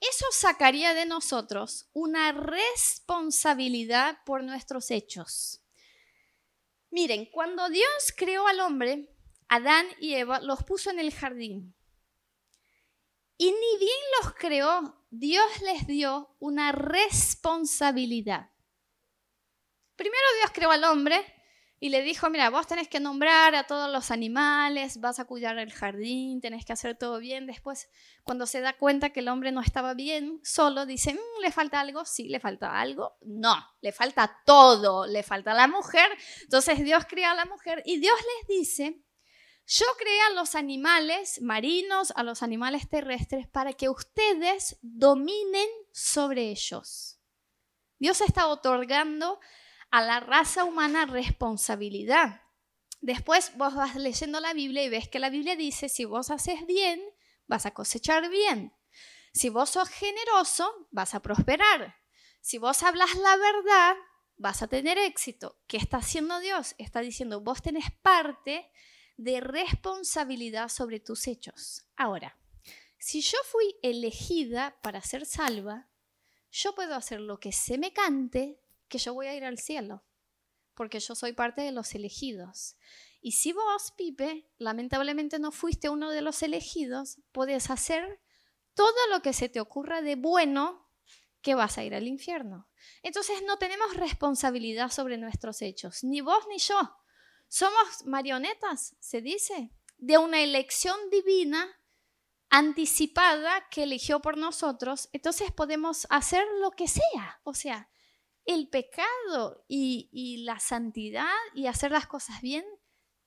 [0.00, 5.62] eso sacaría de nosotros una responsabilidad por nuestros hechos.
[6.90, 9.14] Miren, cuando Dios creó al hombre,
[9.48, 11.74] Adán y Eva los puso en el jardín.
[13.36, 18.50] Y ni bien los creó, Dios les dio una responsabilidad.
[19.96, 21.39] Primero Dios creó al hombre
[21.82, 25.58] y le dijo, mira, vos tenés que nombrar a todos los animales, vas a cuidar
[25.58, 27.46] el jardín, tenés que hacer todo bien.
[27.46, 27.88] Después,
[28.22, 31.80] cuando se da cuenta que el hombre no estaba bien solo, dice, mm, ¿le falta
[31.80, 32.04] algo?
[32.04, 33.16] Sí, le falta algo.
[33.22, 36.06] No, le falta todo, le falta la mujer.
[36.42, 39.02] Entonces Dios crea a la mujer y Dios les dice,
[39.66, 46.50] yo creé a los animales marinos, a los animales terrestres, para que ustedes dominen sobre
[46.50, 47.18] ellos.
[47.98, 49.40] Dios está otorgando
[49.90, 52.42] a la raza humana responsabilidad.
[53.00, 56.66] Después vos vas leyendo la Biblia y ves que la Biblia dice, si vos haces
[56.66, 57.02] bien,
[57.46, 58.74] vas a cosechar bien.
[59.32, 61.96] Si vos sos generoso, vas a prosperar.
[62.40, 63.96] Si vos hablas la verdad,
[64.36, 65.58] vas a tener éxito.
[65.66, 66.74] ¿Qué está haciendo Dios?
[66.78, 68.70] Está diciendo, vos tenés parte
[69.16, 71.86] de responsabilidad sobre tus hechos.
[71.96, 72.38] Ahora,
[72.98, 75.88] si yo fui elegida para ser salva,
[76.50, 80.04] yo puedo hacer lo que se me cante que yo voy a ir al cielo,
[80.74, 82.76] porque yo soy parte de los elegidos.
[83.22, 88.20] Y si vos, Pipe, lamentablemente no fuiste uno de los elegidos, puedes hacer
[88.74, 90.88] todo lo que se te ocurra de bueno
[91.42, 92.68] que vas a ir al infierno.
[93.02, 96.78] Entonces no tenemos responsabilidad sobre nuestros hechos, ni vos ni yo.
[97.48, 101.68] Somos marionetas, se dice, de una elección divina
[102.48, 107.40] anticipada que eligió por nosotros, entonces podemos hacer lo que sea.
[107.44, 107.88] O sea,
[108.44, 112.64] el pecado y, la santidad y hacer las cosas bien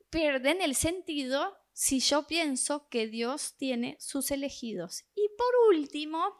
[0.09, 5.05] pierden el sentido si yo pienso que Dios tiene sus elegidos.
[5.15, 6.35] Y por último,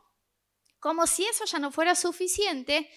[0.80, 2.90] como si eso ya no fuera suficiente,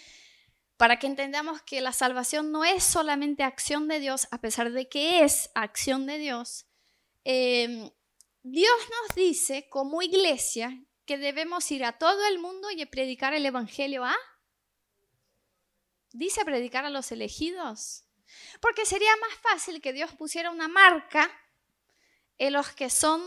[0.77, 4.89] para que entendamos que la salvación no es solamente acción de Dios, a pesar de
[4.89, 6.67] que es acción de Dios,
[7.25, 7.91] em,
[8.43, 13.47] Dios nos dice como iglesia que debemos ir a todo el mundo y predicar el
[13.47, 14.15] Evangelio a
[16.12, 18.05] dice predicar a los elegidos.
[18.61, 21.31] Porque sería más fácil que Dios pusiera una marca
[22.38, 23.23] en los que son,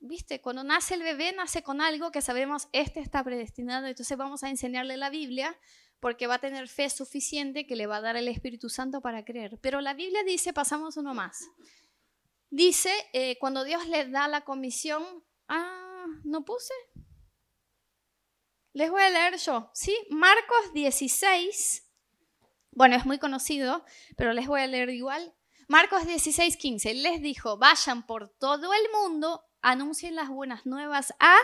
[0.00, 4.42] viste, cuando nace el bebé, nace con algo que sabemos, este está predestinado, entonces vamos
[4.42, 5.56] a enseñarle la Biblia
[6.00, 9.24] porque va a tener fe suficiente que le va a dar el Espíritu Santo para
[9.24, 9.58] creer.
[9.60, 11.48] Pero la Biblia dice, pasamos uno más.
[12.50, 16.74] Dice, eh, cuando Dios le da la comisión, ah, ¿no puse?
[18.72, 19.96] Les voy a leer yo, ¿sí?
[20.10, 21.81] Marcos 16,
[22.72, 23.84] bueno, es muy conocido,
[24.16, 25.34] pero les voy a leer igual.
[25.68, 26.94] Marcos 16, 15.
[26.94, 31.36] Les dijo, vayan por todo el mundo, anuncien las buenas nuevas a...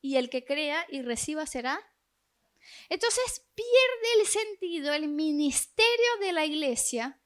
[0.00, 1.80] Y el que crea y reciba será.
[2.88, 7.20] Entonces pierde el sentido el ministerio de la iglesia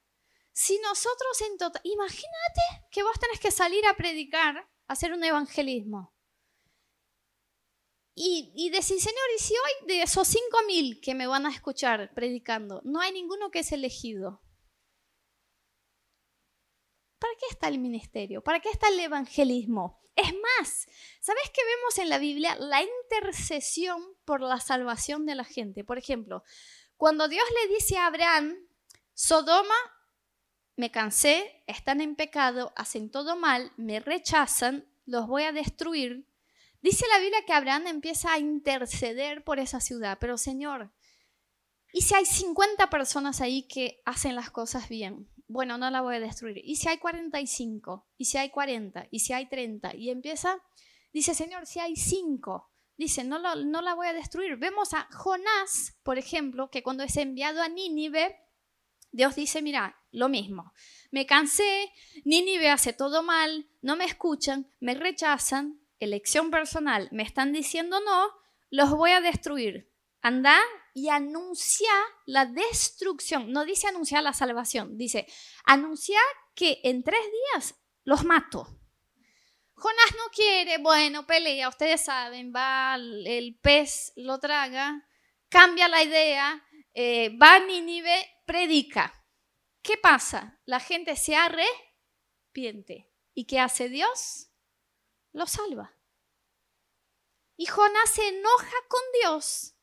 [0.52, 1.80] si nosotros en total...
[1.84, 6.12] Imagínate que vos tenés que salir a predicar, hacer un evangelismo.
[8.20, 11.50] Y, y decir, Señor, y si hoy de esos cinco mil que me van a
[11.50, 14.42] escuchar predicando, no hay ninguno que es elegido.
[17.20, 18.42] ¿Para qué está el ministerio?
[18.42, 20.02] ¿Para qué está el evangelismo?
[20.16, 20.88] Es más,
[21.20, 22.56] ¿sabes qué vemos en la Biblia?
[22.58, 25.84] La intercesión por la salvación de la gente.
[25.84, 26.42] Por ejemplo,
[26.96, 28.56] cuando Dios le dice a Abraham,
[29.14, 29.76] Sodoma,
[30.74, 36.27] me cansé, están en pecado, hacen todo mal, me rechazan, los voy a destruir.
[36.80, 40.92] Dice la Biblia que Abraham empieza a interceder por esa ciudad, pero Señor,
[41.92, 45.28] ¿y si hay 50 personas ahí que hacen las cosas bien?
[45.48, 46.60] bueno, no la voy a destruir.
[46.62, 48.06] ¿Y si hay 45?
[48.18, 49.08] ¿Y si hay 40?
[49.10, 49.96] ¿Y si hay 30?
[49.96, 50.62] Y empieza,
[51.12, 54.56] dice, Señor, si hay 5, dice, no, no la voy a destruir.
[54.56, 58.36] Vemos a Jonás, por ejemplo, que cuando es enviado a Nínive,
[59.10, 60.72] Dios dice, mira, lo mismo.
[61.10, 61.90] Me cansé,
[62.24, 68.30] Nínive hace todo mal, no me escuchan, me rechazan, elección personal, me están diciendo no,
[68.70, 69.90] los voy a destruir.
[70.20, 70.58] Anda
[70.94, 71.92] y anuncia
[72.26, 73.52] la destrucción.
[73.52, 75.26] No dice anunciar la salvación, dice
[75.64, 76.18] anuncia
[76.54, 78.66] que en tres días los mato.
[79.74, 85.06] Jonás no quiere, bueno, pelea, ustedes saben, va, el pez lo traga,
[85.48, 89.24] cambia la idea, eh, va a Nínive, predica.
[89.82, 90.60] ¿Qué pasa?
[90.64, 93.08] La gente se arrepiente.
[93.34, 94.47] ¿Y qué hace Dios?
[95.38, 95.94] Lo salva.
[97.56, 99.76] Y Jonás se enoja con Dios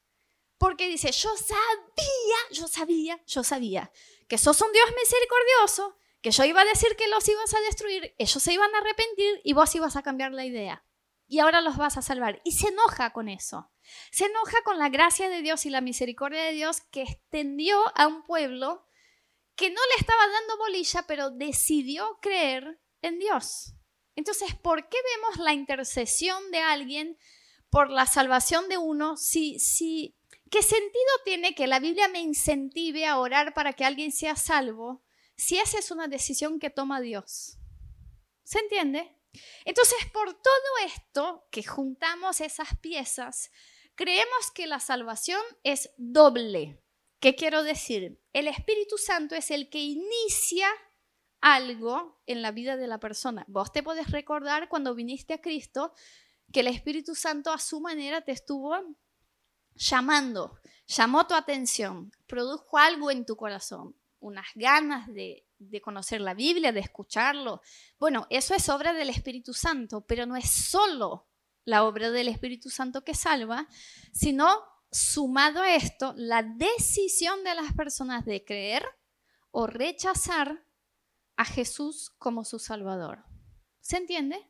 [0.58, 3.90] porque dice, yo sabía, yo sabía, yo sabía
[4.28, 8.14] que sos un Dios misericordioso, que yo iba a decir que los ibas a destruir,
[8.18, 10.84] ellos se iban a arrepentir y vos ibas a cambiar la idea.
[11.26, 12.42] Y ahora los vas a salvar.
[12.44, 13.72] Y se enoja con eso.
[14.12, 18.08] Se enoja con la gracia de Dios y la misericordia de Dios que extendió a
[18.08, 18.86] un pueblo
[19.56, 23.75] que no le estaba dando bolilla, pero decidió creer en Dios.
[24.16, 27.18] Entonces, ¿por qué vemos la intercesión de alguien
[27.70, 30.16] por la salvación de uno si, si
[30.52, 35.04] ¿Qué sentido tiene que la Biblia me incentive a orar para que alguien sea salvo
[35.36, 37.58] si esa es una decisión que toma Dios?
[38.44, 39.18] ¿Se entiende?
[39.66, 43.52] Entonces, por todo esto que juntamos esas piezas,
[43.96, 46.82] creemos que la salvación es doble.
[47.20, 48.22] ¿Qué quiero decir?
[48.32, 50.70] El Espíritu Santo es el que inicia
[51.46, 53.46] algo en la vida de la persona.
[53.48, 55.94] Vos te podés recordar cuando viniste a Cristo
[56.52, 58.76] que el Espíritu Santo a su manera te estuvo
[59.76, 66.34] llamando, llamó tu atención, produjo algo en tu corazón, unas ganas de, de, conocer la
[66.34, 67.62] Biblia, de escucharlo.
[68.00, 71.28] Bueno, eso es obra del Espíritu Santo, pero no es solo
[71.64, 73.68] la obra del Espíritu Santo que salva,
[74.12, 78.84] sino sumado a esto, la decisión de las personas de creer
[79.52, 80.65] o rechazar
[81.38, 83.24] a Jesús como su Salvador.
[83.82, 84.50] ¿Se entiende?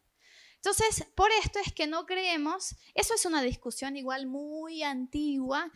[0.56, 5.72] Entonces, por esto es que no creemos, eso es una discusión igual muy antigua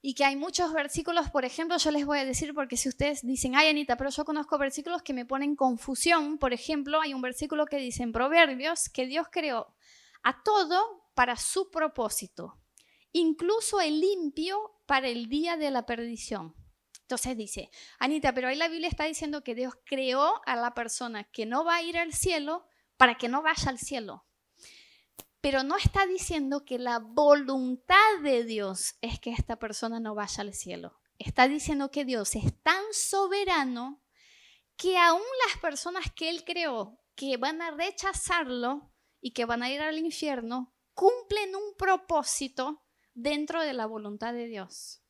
[0.00, 3.24] y que hay muchos versículos, por ejemplo, yo les voy a decir porque si ustedes
[3.24, 7.22] dicen, ay Anita, pero yo conozco versículos que me ponen confusión, por ejemplo, hay un
[7.22, 9.72] versículo que dice en Proverbios que Dios creó
[10.24, 12.58] a todo para su propósito,
[13.12, 16.56] incluso el limpio para el día de la perdición.
[17.02, 21.24] Entonces dice, Anita, pero ahí la Biblia está diciendo que Dios creó a la persona
[21.24, 24.24] que no va a ir al cielo para que no vaya al cielo
[25.42, 30.40] pero no está diciendo que la voluntad de Dios es que esta persona no vaya
[30.42, 31.00] al cielo.
[31.18, 34.00] Está diciendo que Dios es tan soberano
[34.76, 39.70] que aún las personas que Él creó, que van a rechazarlo y que van a
[39.70, 45.01] ir al infierno, cumplen un propósito dentro de la voluntad de Dios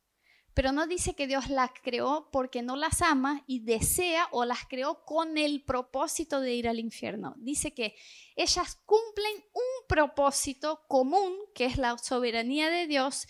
[0.53, 4.65] pero no dice que Dios las creó porque no las ama y desea o las
[4.67, 7.33] creó con el propósito de ir al infierno.
[7.37, 7.95] Dice que
[8.35, 13.27] ellas cumplen un propósito común, que es la soberanía de Dios,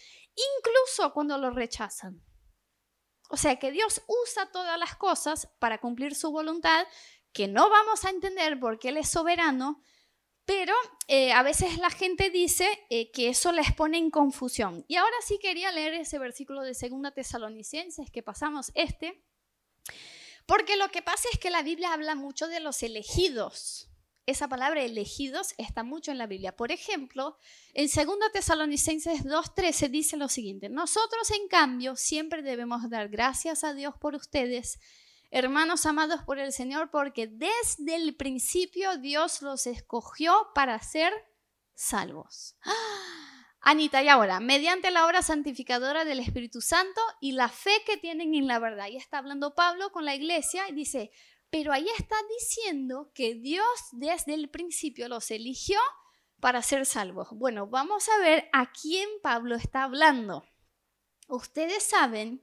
[0.58, 2.22] incluso cuando lo rechazan.
[3.30, 6.86] O sea que Dios usa todas las cosas para cumplir su voluntad,
[7.32, 9.82] que no vamos a entender porque Él es soberano,
[10.46, 10.74] pero
[11.08, 14.84] eh, a veces la gente dice eh, que eso les pone en confusión.
[14.88, 19.24] Y ahora sí quería leer ese versículo de Segunda Tesalonicenses que pasamos este,
[20.46, 23.90] porque lo que pasa es que la Biblia habla mucho de los elegidos.
[24.26, 26.56] Esa palabra elegidos está mucho en la Biblia.
[26.56, 27.38] Por ejemplo,
[27.74, 33.74] en Segunda Tesalonicenses 2.13 dice lo siguiente, nosotros en cambio siempre debemos dar gracias a
[33.74, 34.80] Dios por ustedes
[35.34, 41.12] hermanos amados por el Señor, porque desde el principio Dios los escogió para ser
[41.74, 42.56] salvos.
[43.60, 48.36] Anita, y ahora, mediante la obra santificadora del Espíritu Santo y la fe que tienen
[48.36, 48.90] en la verdad.
[48.90, 51.12] Y está hablando Pablo con la iglesia y dice,
[51.50, 55.80] pero ahí está diciendo que Dios desde el principio los eligió
[56.40, 57.30] para ser salvos.
[57.32, 60.44] Bueno, vamos a ver a quién Pablo está hablando.
[61.28, 62.43] Ustedes saben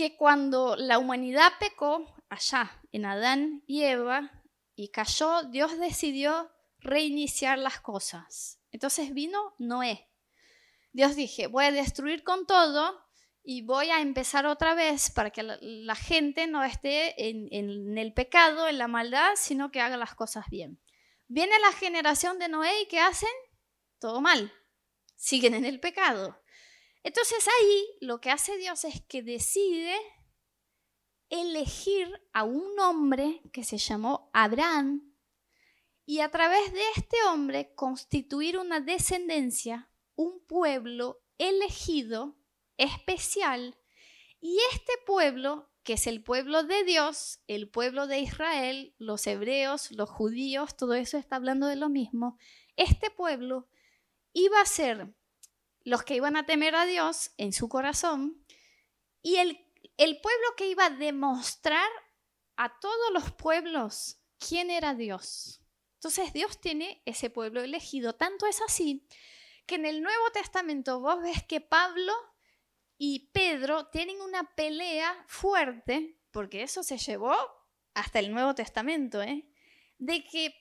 [0.00, 4.32] que cuando la humanidad pecó allá en Adán y Eva
[4.74, 8.62] y cayó, Dios decidió reiniciar las cosas.
[8.72, 10.08] Entonces vino Noé.
[10.92, 12.98] Dios dije, voy a destruir con todo
[13.42, 18.14] y voy a empezar otra vez para que la, gente no esté en, en, el
[18.14, 20.80] pecado, en la maldad, sino que haga las cosas bien.
[21.28, 23.28] Viene la generación de Noé y ¿qué hacen?
[23.98, 24.50] Todo mal.
[25.14, 26.40] Siguen en el pecado.
[27.02, 29.94] Entonces ahí lo que hace Dios es que decide
[31.30, 35.14] elegir a un hombre que se llamó Abraham
[36.04, 42.36] y a través de este hombre constituir una descendencia, un pueblo elegido,
[42.76, 43.78] especial,
[44.40, 49.92] y este pueblo, que es el pueblo de Dios, el pueblo de Israel, los hebreos,
[49.92, 52.36] los judíos, todo eso está hablando de lo mismo,
[52.76, 53.68] este pueblo
[54.32, 55.14] iba a ser
[55.84, 58.44] los que iban a temer a Dios en su corazón
[59.22, 59.66] y el,
[59.96, 61.88] el pueblo que iba a demostrar
[62.56, 65.60] a todos los pueblos quién era Dios.
[65.94, 68.14] Entonces Dios tiene ese pueblo elegido.
[68.14, 69.06] Tanto es así
[69.66, 72.12] que en el Nuevo Testamento vos ves que Pablo
[72.96, 77.34] y Pedro tienen una pelea fuerte, porque eso se llevó
[77.94, 79.46] hasta el Nuevo Testamento, ¿eh?
[79.98, 80.54] de que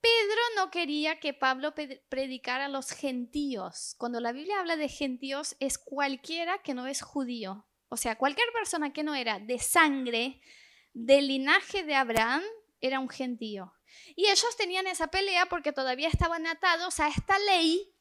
[0.00, 1.74] Pedro no quería que Pablo
[2.08, 3.94] predicara a los gentíos.
[3.98, 7.66] Cuando la Biblia habla de gentíos es cualquiera que no es judío.
[7.88, 10.40] O sea, cualquier persona que no era de sangre,
[10.92, 12.42] del linaje de Abraham,
[12.80, 13.74] era un gentío.
[14.16, 17.94] Y ellos tenían esa pelea porque todavía estaban atados a esta ley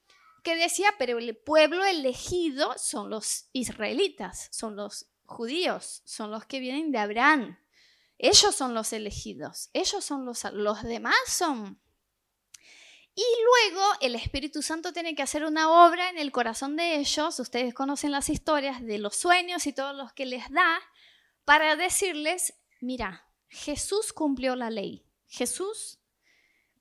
[0.44, 6.60] que decía, pero el pueblo elegido son los israelitas, son los judíos, son los que
[6.60, 7.58] vienen de Abraham.
[8.24, 11.82] Ellos son los elegidos, ellos son los, los demás son
[13.14, 17.40] y luego el Espíritu Santo tiene que hacer una obra en el corazón de ellos,
[17.40, 20.80] ustedes conocen las historias de los sueños y todos los que les da,
[21.44, 25.06] para decirles, mira, Jesús cumplió la ley.
[25.28, 26.00] Jesús,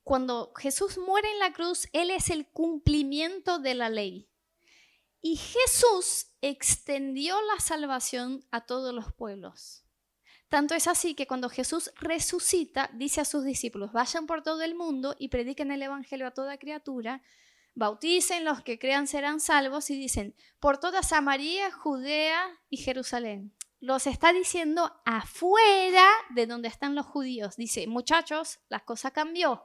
[0.03, 4.29] cuando Jesús muere en la cruz, Él es el cumplimiento de la ley.
[5.21, 9.83] Y Jesús extendió la salvación a todos los pueblos.
[10.51, 14.75] Tanto es así que cuando Jesús resucita, dice a sus discípulos, vayan por todo el
[14.75, 17.21] mundo y prediquen el Evangelio a toda criatura,
[17.73, 23.55] bauticen, los que crean serán salvos y dicen, por toda Samaria, Judea y Jerusalén.
[23.79, 27.55] Los está diciendo afuera de donde están los judíos.
[27.55, 29.63] Dice, muchachos, la cosa cambió.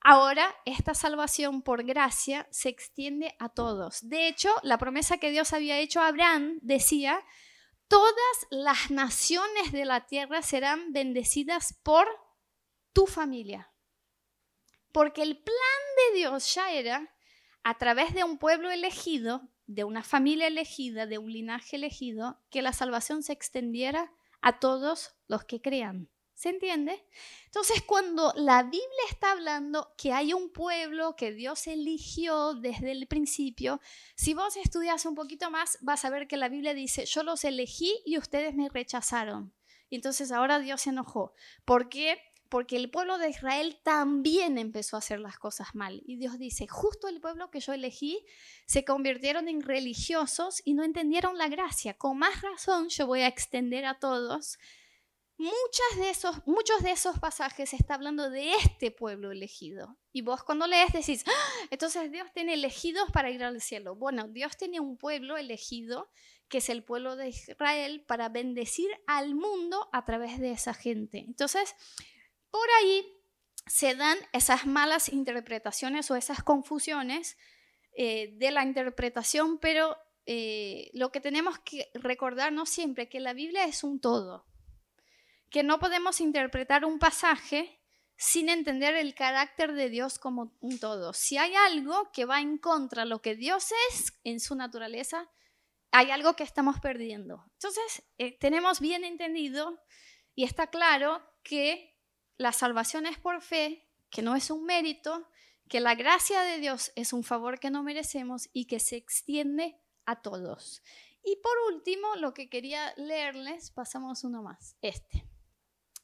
[0.00, 4.08] Ahora esta salvación por gracia se extiende a todos.
[4.08, 7.24] De hecho, la promesa que Dios había hecho a Abraham decía,
[7.88, 12.06] todas las naciones de la tierra serán bendecidas por
[12.92, 13.72] tu familia.
[14.92, 15.56] Porque el plan
[16.12, 17.14] de Dios ya era,
[17.62, 22.62] a través de un pueblo elegido, de una familia elegida, de un linaje elegido, que
[22.62, 26.10] la salvación se extendiera a todos los que crean.
[26.34, 27.06] ¿Se entiende?
[27.46, 33.06] Entonces, cuando la Biblia está hablando que hay un pueblo que Dios eligió desde el
[33.06, 33.80] principio,
[34.16, 37.44] si vos estudias un poquito más, vas a ver que la Biblia dice, yo los
[37.44, 39.54] elegí y ustedes me rechazaron.
[39.88, 41.34] Y entonces ahora Dios se enojó.
[41.64, 42.18] ¿Por qué?
[42.48, 46.02] Porque el pueblo de Israel también empezó a hacer las cosas mal.
[46.04, 48.24] Y Dios dice, justo el pueblo que yo elegí
[48.66, 51.94] se convirtieron en religiosos y no entendieron la gracia.
[51.94, 54.58] Con más razón yo voy a extender a todos
[55.36, 59.98] Muchas de esos, muchos de esos pasajes está hablando de este pueblo elegido.
[60.12, 61.66] Y vos cuando lees decís, ¡Ah!
[61.70, 63.96] entonces Dios tiene elegidos para ir al cielo.
[63.96, 66.08] Bueno, Dios tiene un pueblo elegido,
[66.48, 71.18] que es el pueblo de Israel, para bendecir al mundo a través de esa gente.
[71.18, 71.74] Entonces,
[72.52, 73.04] por ahí
[73.66, 77.36] se dan esas malas interpretaciones o esas confusiones
[77.96, 83.64] eh, de la interpretación, pero eh, lo que tenemos que recordarnos siempre que la Biblia
[83.64, 84.46] es un todo
[85.54, 87.80] que no podemos interpretar un pasaje
[88.16, 91.12] sin entender el carácter de Dios como un todo.
[91.12, 95.30] Si hay algo que va en contra de lo que Dios es en su naturaleza,
[95.92, 97.44] hay algo que estamos perdiendo.
[97.52, 99.80] Entonces, eh, tenemos bien entendido
[100.34, 102.00] y está claro que
[102.36, 105.30] la salvación es por fe, que no es un mérito,
[105.68, 109.80] que la gracia de Dios es un favor que no merecemos y que se extiende
[110.04, 110.82] a todos.
[111.22, 115.28] Y por último, lo que quería leerles, pasamos uno más, este.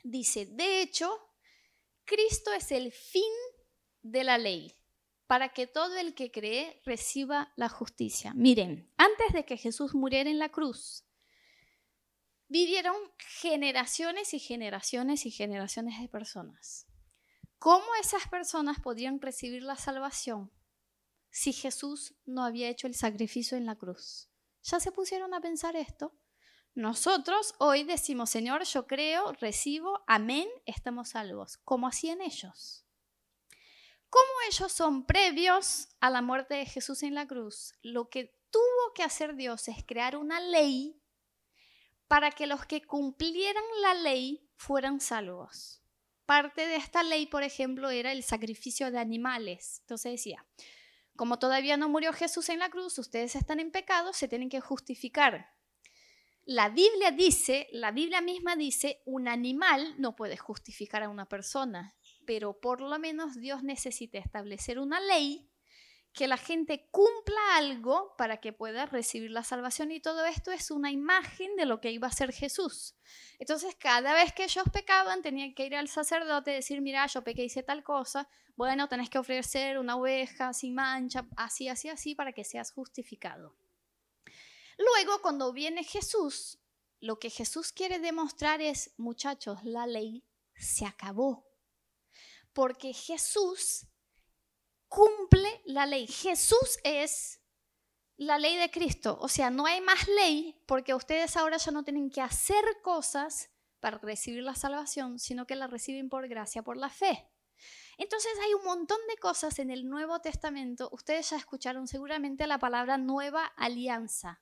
[0.03, 1.11] Dice, de hecho,
[2.05, 3.32] Cristo es el fin
[4.03, 4.74] de la ley
[5.26, 8.32] para que todo el que cree reciba la justicia.
[8.34, 11.05] Miren, antes de que Jesús muriera en la cruz,
[12.48, 16.88] vivieron generaciones y generaciones y generaciones de personas.
[17.61, 20.51] ¿Cómo esas personas podían recibir la salvación
[21.30, 24.28] si Jesús no había hecho el sacrificio en la cruz?
[24.62, 26.19] ¿Ya se pusieron a pensar esto?
[26.81, 32.87] Nosotros hoy decimos, Señor, yo creo, recibo, amén, estamos salvos, como hacían ellos.
[34.09, 38.95] Como ellos son previos a la muerte de Jesús en la cruz, lo que tuvo
[38.95, 40.99] que hacer Dios es crear una ley
[42.09, 45.83] para que los que cumplieran la ley fueran salvos.
[46.24, 49.81] Parte de esta ley, por ejemplo, era el sacrificio de animales.
[49.81, 50.47] Entonces decía,
[51.14, 54.62] como todavía no murió Jesús en la cruz, ustedes están en pecado, se tienen que
[54.62, 55.59] justificar.
[56.45, 61.95] La Biblia dice, la Biblia misma dice, un animal no puede justificar a una persona,
[62.26, 65.51] pero por lo menos Dios necesita establecer una ley
[66.12, 70.70] que la gente cumpla algo para que pueda recibir la salvación y todo esto es
[70.70, 72.97] una imagen de lo que iba a ser Jesús.
[73.38, 77.22] Entonces, cada vez que ellos pecaban, tenían que ir al sacerdote y decir, mira, yo
[77.22, 82.14] pequé, hice tal cosa, bueno, tenés que ofrecer una oveja sin mancha, así, así, así,
[82.14, 83.57] para que seas justificado.
[84.81, 86.59] Luego, cuando viene Jesús,
[87.01, 90.24] lo que Jesús quiere demostrar es, muchachos, la ley
[90.55, 91.47] se acabó.
[92.55, 93.87] Porque Jesús
[94.89, 96.07] cumple la ley.
[96.07, 97.43] Jesús es
[98.16, 99.18] la ley de Cristo.
[99.20, 103.51] O sea, no hay más ley porque ustedes ahora ya no tienen que hacer cosas
[103.81, 107.31] para recibir la salvación, sino que la reciben por gracia, por la fe.
[107.99, 110.89] Entonces hay un montón de cosas en el Nuevo Testamento.
[110.91, 114.41] Ustedes ya escucharon seguramente la palabra nueva alianza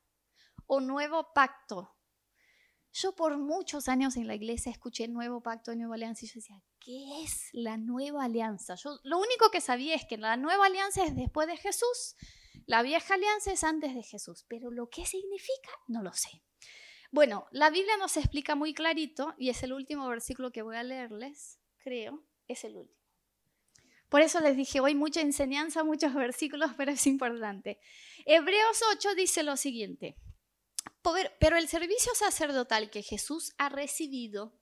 [0.69, 1.97] o nuevo pacto.
[2.93, 6.63] Yo por muchos años en la iglesia escuché nuevo pacto, nueva alianza y yo decía,
[6.79, 8.77] ¿qué es la nueva alianza?
[8.77, 12.17] Yo lo único que sabía es que la nueva alianza es después de Jesús,
[12.67, 16.43] la vieja alianza es antes de Jesús, pero lo que significa no lo sé.
[17.11, 20.83] Bueno, la Biblia nos explica muy clarito y es el último versículo que voy a
[20.83, 22.99] leerles, creo, es el último.
[24.09, 27.79] Por eso les dije hoy mucha enseñanza, muchos versículos, pero es importante.
[28.25, 30.17] Hebreos 8 dice lo siguiente.
[31.39, 34.59] Pero el servicio sacerdotal que Jesús ha recibido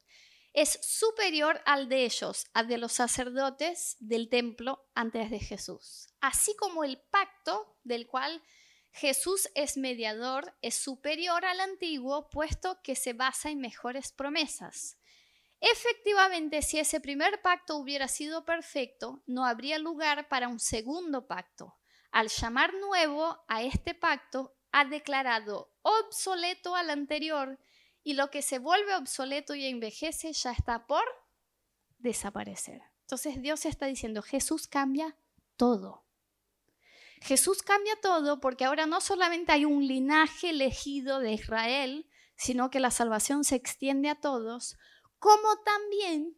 [0.53, 6.09] es superior al de ellos, al de los sacerdotes del templo antes de Jesús.
[6.21, 8.43] Así como el pacto del cual
[8.91, 14.97] Jesús es mediador es superior al antiguo, puesto que se basa en mejores promesas.
[15.61, 21.77] Efectivamente, si ese primer pacto hubiera sido perfecto, no habría lugar para un segundo pacto.
[22.11, 27.59] Al llamar nuevo a este pacto, ha declarado obsoleto al anterior
[28.03, 31.05] y lo que se vuelve obsoleto y envejece ya está por
[31.99, 32.83] desaparecer.
[33.03, 35.17] Entonces Dios está diciendo, Jesús cambia
[35.57, 36.05] todo.
[37.21, 42.81] Jesús cambia todo porque ahora no solamente hay un linaje elegido de Israel, sino que
[42.81, 44.77] la salvación se extiende a todos,
[45.19, 46.37] como también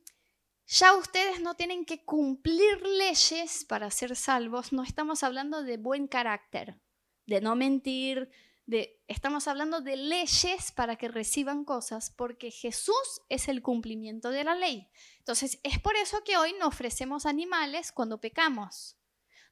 [0.66, 6.06] ya ustedes no tienen que cumplir leyes para ser salvos, no estamos hablando de buen
[6.06, 6.78] carácter,
[7.26, 8.30] de no mentir,
[9.06, 14.54] estamos hablando de leyes para que reciban cosas, porque Jesús es el cumplimiento de la
[14.54, 14.88] ley.
[15.18, 18.96] Entonces, es por eso que hoy no ofrecemos animales cuando pecamos.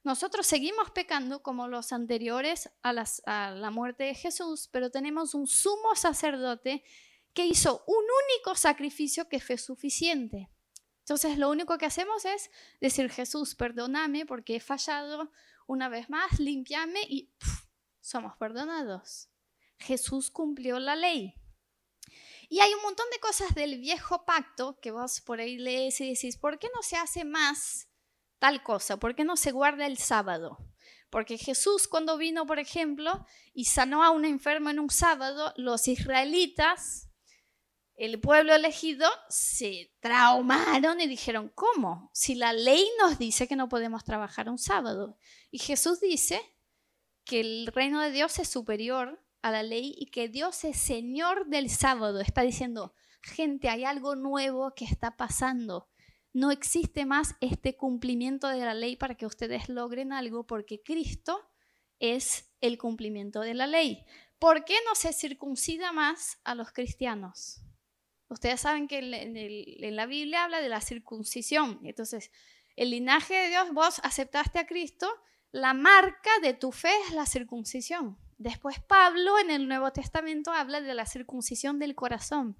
[0.03, 5.95] Nosotros seguimos pecando como los anteriores a la muerte de Jesús, pero tenemos un sumo
[5.95, 6.83] sacerdote
[7.33, 10.49] que hizo un único sacrificio que fue suficiente.
[10.99, 15.31] Entonces lo único que hacemos es decir, Jesús, perdóname porque he fallado
[15.65, 17.31] una vez más, limpiame y
[18.07, 19.29] somos perdonados.
[19.79, 21.35] Jesús cumplió la ley.
[22.49, 26.13] Y hay un montón de cosas del viejo pacto que vos por ahí lees y
[26.13, 27.89] decís, ¿por qué no se hace más
[28.39, 28.97] tal cosa?
[28.97, 30.57] ¿Por qué no se guarda el sábado?
[31.09, 35.89] Porque Jesús cuando vino, por ejemplo, y sanó a un enfermo en un sábado, los
[35.89, 37.09] israelitas,
[37.95, 42.09] el pueblo elegido, se traumaron y dijeron, ¿cómo?
[42.13, 45.17] Si la ley nos dice que no podemos trabajar un sábado.
[45.51, 46.41] Y Jesús dice,
[47.27, 51.47] que el reino de Dios es superior a la ley y que Dios es Señor
[51.47, 52.21] del sábado.
[52.21, 55.89] Está diciendo, gente, hay algo nuevo que está pasando.
[56.33, 61.49] No existe más este cumplimiento de la ley para que ustedes logren algo porque Cristo
[61.99, 64.05] es el cumplimiento de la ley.
[64.39, 67.61] ¿Por qué no se circuncida más a los cristianos?
[68.29, 71.79] Ustedes saben que en, la Biblia habla de la circuncisión.
[71.83, 72.31] Entonces,
[72.75, 75.09] el linaje de Dios, vos aceptaste a Cristo,
[75.51, 78.17] la marca de tu fe es la circuncisión.
[78.37, 82.57] Después Pablo en el Nuevo Testamento habla de la circuncisión del corazón.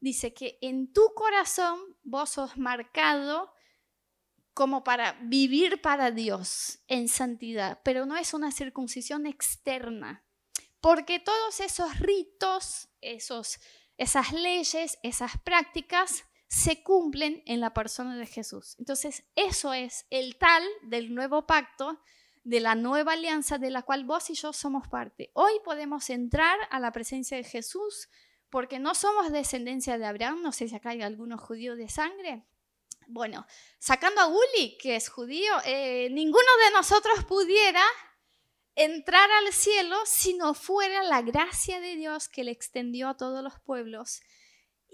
[0.00, 3.52] Dice que en tu corazón vos sos marcado
[4.54, 10.24] como para vivir para Dios en santidad, pero no es una circuncisión externa,
[10.80, 13.60] porque todos esos ritos, esos,
[13.96, 18.76] esas leyes, esas prácticas se cumplen en la persona de Jesús.
[18.78, 21.98] Entonces, eso es el tal del nuevo pacto,
[22.44, 25.30] de la nueva alianza de la cual vos y yo somos parte.
[25.32, 28.10] Hoy podemos entrar a la presencia de Jesús
[28.50, 32.44] porque no somos descendencia de Abraham, no sé si acá hay algunos judíos de sangre.
[33.06, 33.46] Bueno,
[33.78, 37.82] sacando a Uli, que es judío, eh, ninguno de nosotros pudiera
[38.74, 43.42] entrar al cielo si no fuera la gracia de Dios que le extendió a todos
[43.42, 44.20] los pueblos.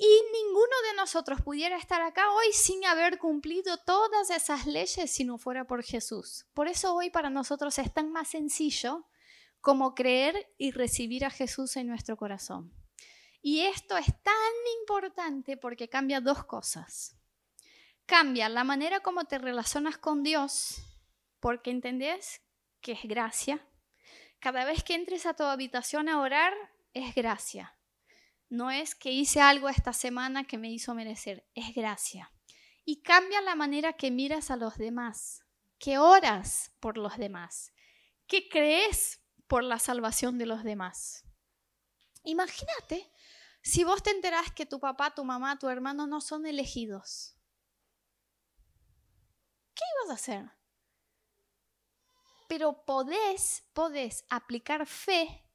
[0.00, 5.24] Y ninguno de nosotros pudiera estar acá hoy sin haber cumplido todas esas leyes si
[5.24, 6.46] no fuera por Jesús.
[6.54, 9.08] Por eso hoy para nosotros es tan más sencillo
[9.60, 12.72] como creer y recibir a Jesús en nuestro corazón.
[13.42, 14.34] Y esto es tan
[14.82, 17.16] importante porque cambia dos cosas.
[18.06, 20.80] Cambia la manera como te relacionas con Dios,
[21.40, 22.40] porque entendés
[22.80, 23.66] que es gracia.
[24.38, 26.54] Cada vez que entres a tu habitación a orar,
[26.94, 27.77] es gracia.
[28.48, 32.32] No es que hice algo esta semana que me hizo merecer, es gracia.
[32.84, 35.44] Y cambia la manera que miras a los demás,
[35.78, 37.72] que oras por los demás,
[38.26, 41.24] que crees por la salvación de los demás.
[42.24, 43.10] Imagínate
[43.62, 47.36] si vos te enterás que tu papá, tu mamá, tu hermano no son elegidos,
[49.74, 50.50] ¿qué ibas a hacer?
[52.48, 55.47] Pero podés, podés aplicar fe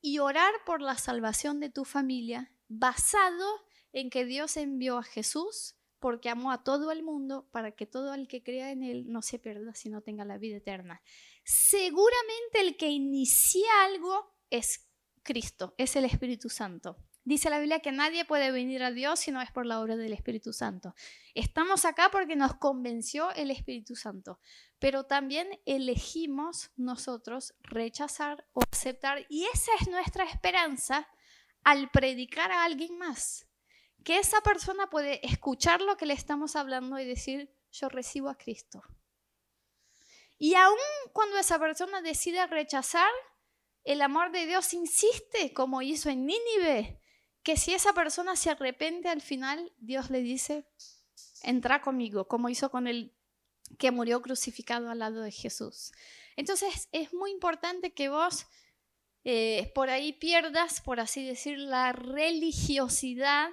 [0.00, 3.46] y orar por la salvación de tu familia basado
[3.92, 8.14] en que Dios envió a Jesús porque amó a todo el mundo para que todo
[8.14, 11.02] el que crea en Él no se pierda, sino tenga la vida eterna.
[11.44, 14.88] Seguramente el que inicia algo es
[15.22, 16.96] Cristo, es el Espíritu Santo.
[17.22, 19.96] Dice la Biblia que nadie puede venir a Dios si no es por la obra
[19.96, 20.94] del Espíritu Santo.
[21.34, 24.40] Estamos acá porque nos convenció el Espíritu Santo,
[24.78, 31.08] pero también elegimos nosotros rechazar o aceptar y esa es nuestra esperanza
[31.62, 33.46] al predicar a alguien más.
[34.02, 38.38] Que esa persona puede escuchar lo que le estamos hablando y decir, yo recibo a
[38.38, 38.82] Cristo.
[40.38, 40.78] Y aun
[41.12, 43.10] cuando esa persona decide rechazar,
[43.84, 46.99] el amor de Dios insiste, como hizo en Nínive,
[47.42, 50.66] que si esa persona se arrepiente al final, Dios le dice,
[51.42, 53.14] entra conmigo, como hizo con el
[53.78, 55.92] que murió crucificado al lado de Jesús.
[56.36, 58.46] Entonces es muy importante que vos
[59.24, 63.50] eh, por ahí pierdas, por así decir, la religiosidad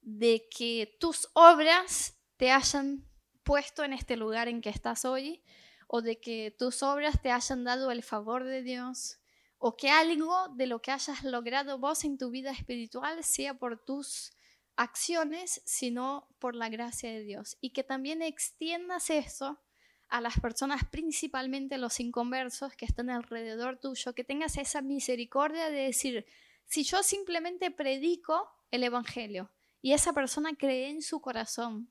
[0.00, 3.08] de que tus obras te hayan
[3.44, 5.42] puesto en este lugar en que estás hoy,
[5.86, 9.18] o de que tus obras te hayan dado el favor de Dios,
[9.64, 13.78] o que algo de lo que hayas logrado vos en tu vida espiritual sea por
[13.78, 14.32] tus
[14.74, 17.58] acciones, sino por la gracia de Dios.
[17.60, 19.60] Y que también extiendas eso
[20.08, 25.82] a las personas, principalmente los inconversos que están alrededor tuyo, que tengas esa misericordia de
[25.82, 26.26] decir,
[26.66, 31.88] si yo simplemente predico el Evangelio y esa persona cree en su corazón,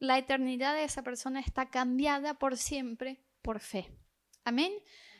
[0.00, 3.88] la eternidad de esa persona está cambiada por siempre por fe.
[4.42, 4.72] Amén.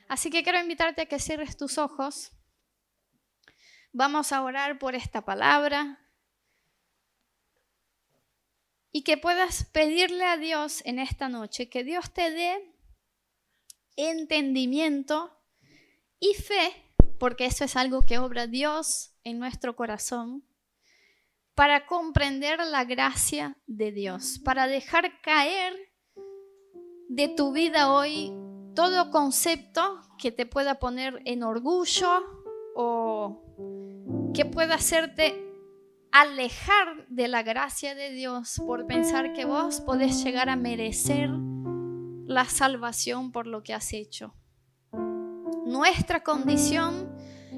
[0.09, 2.33] Así que quiero invitarte a que cierres tus ojos.
[3.93, 5.99] Vamos a orar por esta palabra
[8.93, 12.75] y que puedas pedirle a Dios en esta noche que Dios te dé
[13.97, 15.39] entendimiento
[16.21, 20.47] y fe, porque eso es algo que obra Dios en nuestro corazón,
[21.55, 25.75] para comprender la gracia de Dios, para dejar caer
[27.09, 28.31] de tu vida hoy
[28.77, 32.23] todo concepto que te pueda poner en orgullo
[32.77, 33.43] o
[34.35, 35.43] que pueda hacerte
[36.13, 41.31] alejar de la gracia de Dios por pensar que vos podés llegar a merecer
[42.27, 44.35] la salvación por lo que has hecho.
[45.65, 47.17] Nuestra condición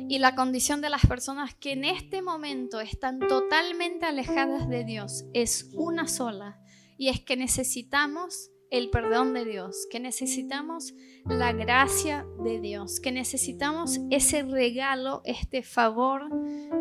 [0.08, 5.24] y la condición de las personas que en este momento están totalmente alejadas de Dios
[5.34, 6.60] es una sola
[6.96, 10.94] y es que necesitamos el perdón de Dios, que necesitamos
[11.24, 16.28] la gracia de Dios, que necesitamos ese regalo, este favor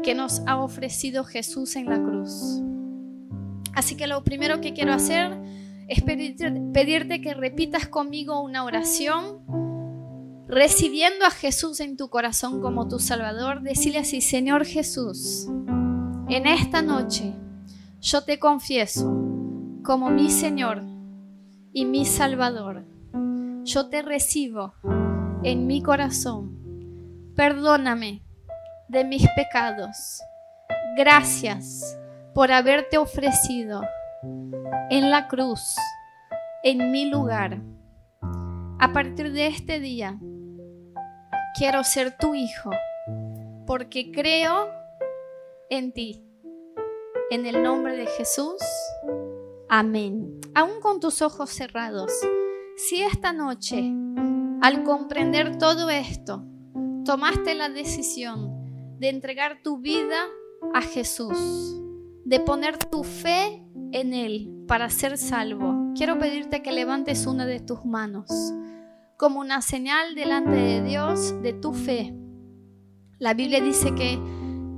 [0.03, 2.61] que nos ha ofrecido Jesús en la cruz.
[3.73, 5.37] Así que lo primero que quiero hacer
[5.87, 9.45] es pedirte, que repitas conmigo una oración,
[10.47, 13.61] recibiendo a Jesús en tu corazón como tu Salvador.
[13.61, 15.47] Decirle así, Señor Jesús,
[16.27, 17.33] en esta noche
[18.01, 19.05] yo te confieso
[19.83, 20.96] como mi Señor
[21.77, 22.85] y mi Salvador.
[23.63, 24.73] Yo te recibo
[25.43, 26.57] en mi corazón.
[27.35, 28.23] Perdóname
[28.87, 30.19] de mis pecados.
[30.97, 31.95] Gracias
[32.33, 33.83] por haberte ofrecido
[34.89, 35.75] en la cruz,
[36.63, 37.61] en mi lugar.
[38.79, 40.17] A partir de este día,
[41.59, 42.71] quiero ser tu hijo,
[43.67, 44.67] porque creo
[45.69, 46.23] en ti.
[47.29, 48.63] En el nombre de Jesús.
[49.69, 50.39] Amén.
[50.55, 52.11] Aún con tus ojos cerrados,
[52.77, 53.93] si esta noche,
[54.61, 56.45] al comprender todo esto,
[57.03, 60.25] tomaste la decisión de entregar tu vida
[60.73, 61.81] a Jesús,
[62.23, 67.59] de poner tu fe en Él para ser salvo, quiero pedirte que levantes una de
[67.59, 68.29] tus manos
[69.17, 72.15] como una señal delante de Dios de tu fe.
[73.19, 74.19] La Biblia dice que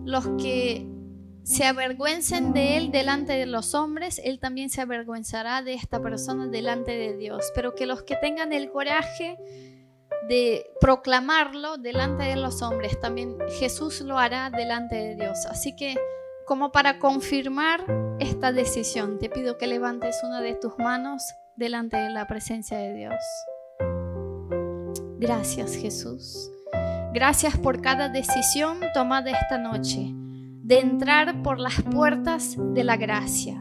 [0.06, 0.89] los que
[1.50, 6.45] se avergüencen de Él delante de los hombres, Él también se avergüenzará de esta persona
[6.45, 7.52] delante de Dios.
[7.56, 9.36] Pero que los que tengan el coraje
[10.28, 15.47] de proclamarlo delante de los hombres, también Jesús lo hará delante de Dios.
[15.47, 15.97] Así que
[16.45, 17.84] como para confirmar
[18.20, 21.24] esta decisión, te pido que levantes una de tus manos
[21.56, 23.16] delante de la presencia de Dios.
[25.18, 26.52] Gracias Jesús.
[27.12, 30.14] Gracias por cada decisión tomada esta noche
[30.70, 33.59] de entrar por las puertas de la gracia,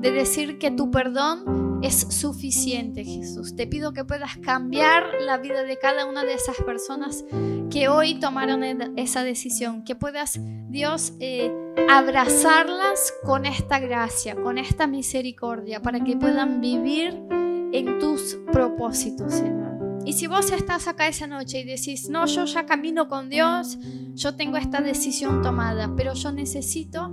[0.00, 3.54] de decir que tu perdón es suficiente, Jesús.
[3.54, 7.26] Te pido que puedas cambiar la vida de cada una de esas personas
[7.70, 8.62] que hoy tomaron
[8.96, 10.40] esa decisión, que puedas,
[10.70, 11.52] Dios, eh,
[11.90, 17.22] abrazarlas con esta gracia, con esta misericordia, para que puedan vivir
[17.72, 19.75] en tus propósitos, Señor.
[20.06, 23.76] Y si vos estás acá esa noche y decís, no, yo ya camino con Dios,
[24.14, 27.10] yo tengo esta decisión tomada, pero yo necesito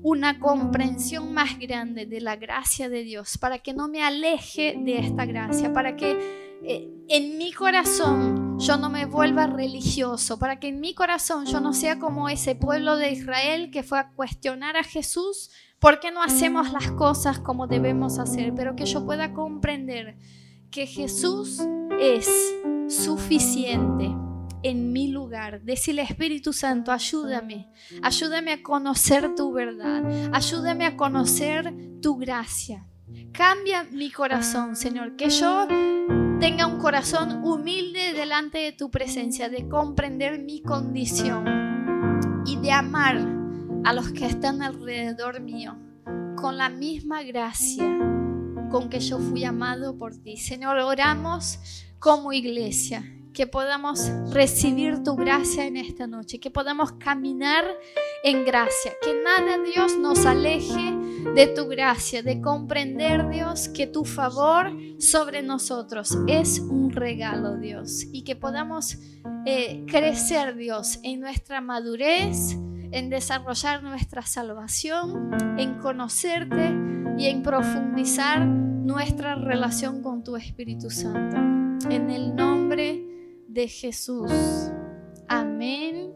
[0.00, 4.98] una comprensión más grande de la gracia de Dios, para que no me aleje de
[4.98, 10.68] esta gracia, para que eh, en mi corazón yo no me vuelva religioso, para que
[10.68, 14.76] en mi corazón yo no sea como ese pueblo de Israel que fue a cuestionar
[14.76, 18.54] a Jesús, ¿por qué no hacemos las cosas como debemos hacer?
[18.54, 20.16] Pero que yo pueda comprender
[20.76, 21.62] que Jesús
[21.98, 22.28] es
[22.86, 24.14] suficiente
[24.62, 25.62] en mi lugar.
[25.62, 27.72] Decirle Espíritu Santo, ayúdame,
[28.02, 30.04] ayúdame a conocer tu verdad,
[30.34, 32.86] ayúdame a conocer tu gracia.
[33.32, 35.66] Cambia mi corazón, Señor, que yo
[36.40, 43.16] tenga un corazón humilde delante de tu presencia, de comprender mi condición y de amar
[43.82, 45.74] a los que están alrededor mío
[46.36, 48.15] con la misma gracia
[48.76, 50.36] con que yo fui amado por ti.
[50.36, 51.58] Señor, oramos
[51.98, 57.64] como iglesia que podamos recibir tu gracia en esta noche, que podamos caminar
[58.22, 60.94] en gracia, que nada, Dios, nos aleje
[61.34, 68.04] de tu gracia, de comprender, Dios, que tu favor sobre nosotros es un regalo, Dios,
[68.12, 68.98] y que podamos
[69.46, 72.58] eh, crecer, Dios, en nuestra madurez,
[72.92, 76.74] en desarrollar nuestra salvación, en conocerte
[77.18, 81.36] y en profundizar nuestra relación con tu Espíritu Santo.
[81.90, 84.30] En el nombre de Jesús.
[85.28, 86.12] Amén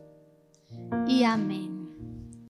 [1.08, 1.69] y amén.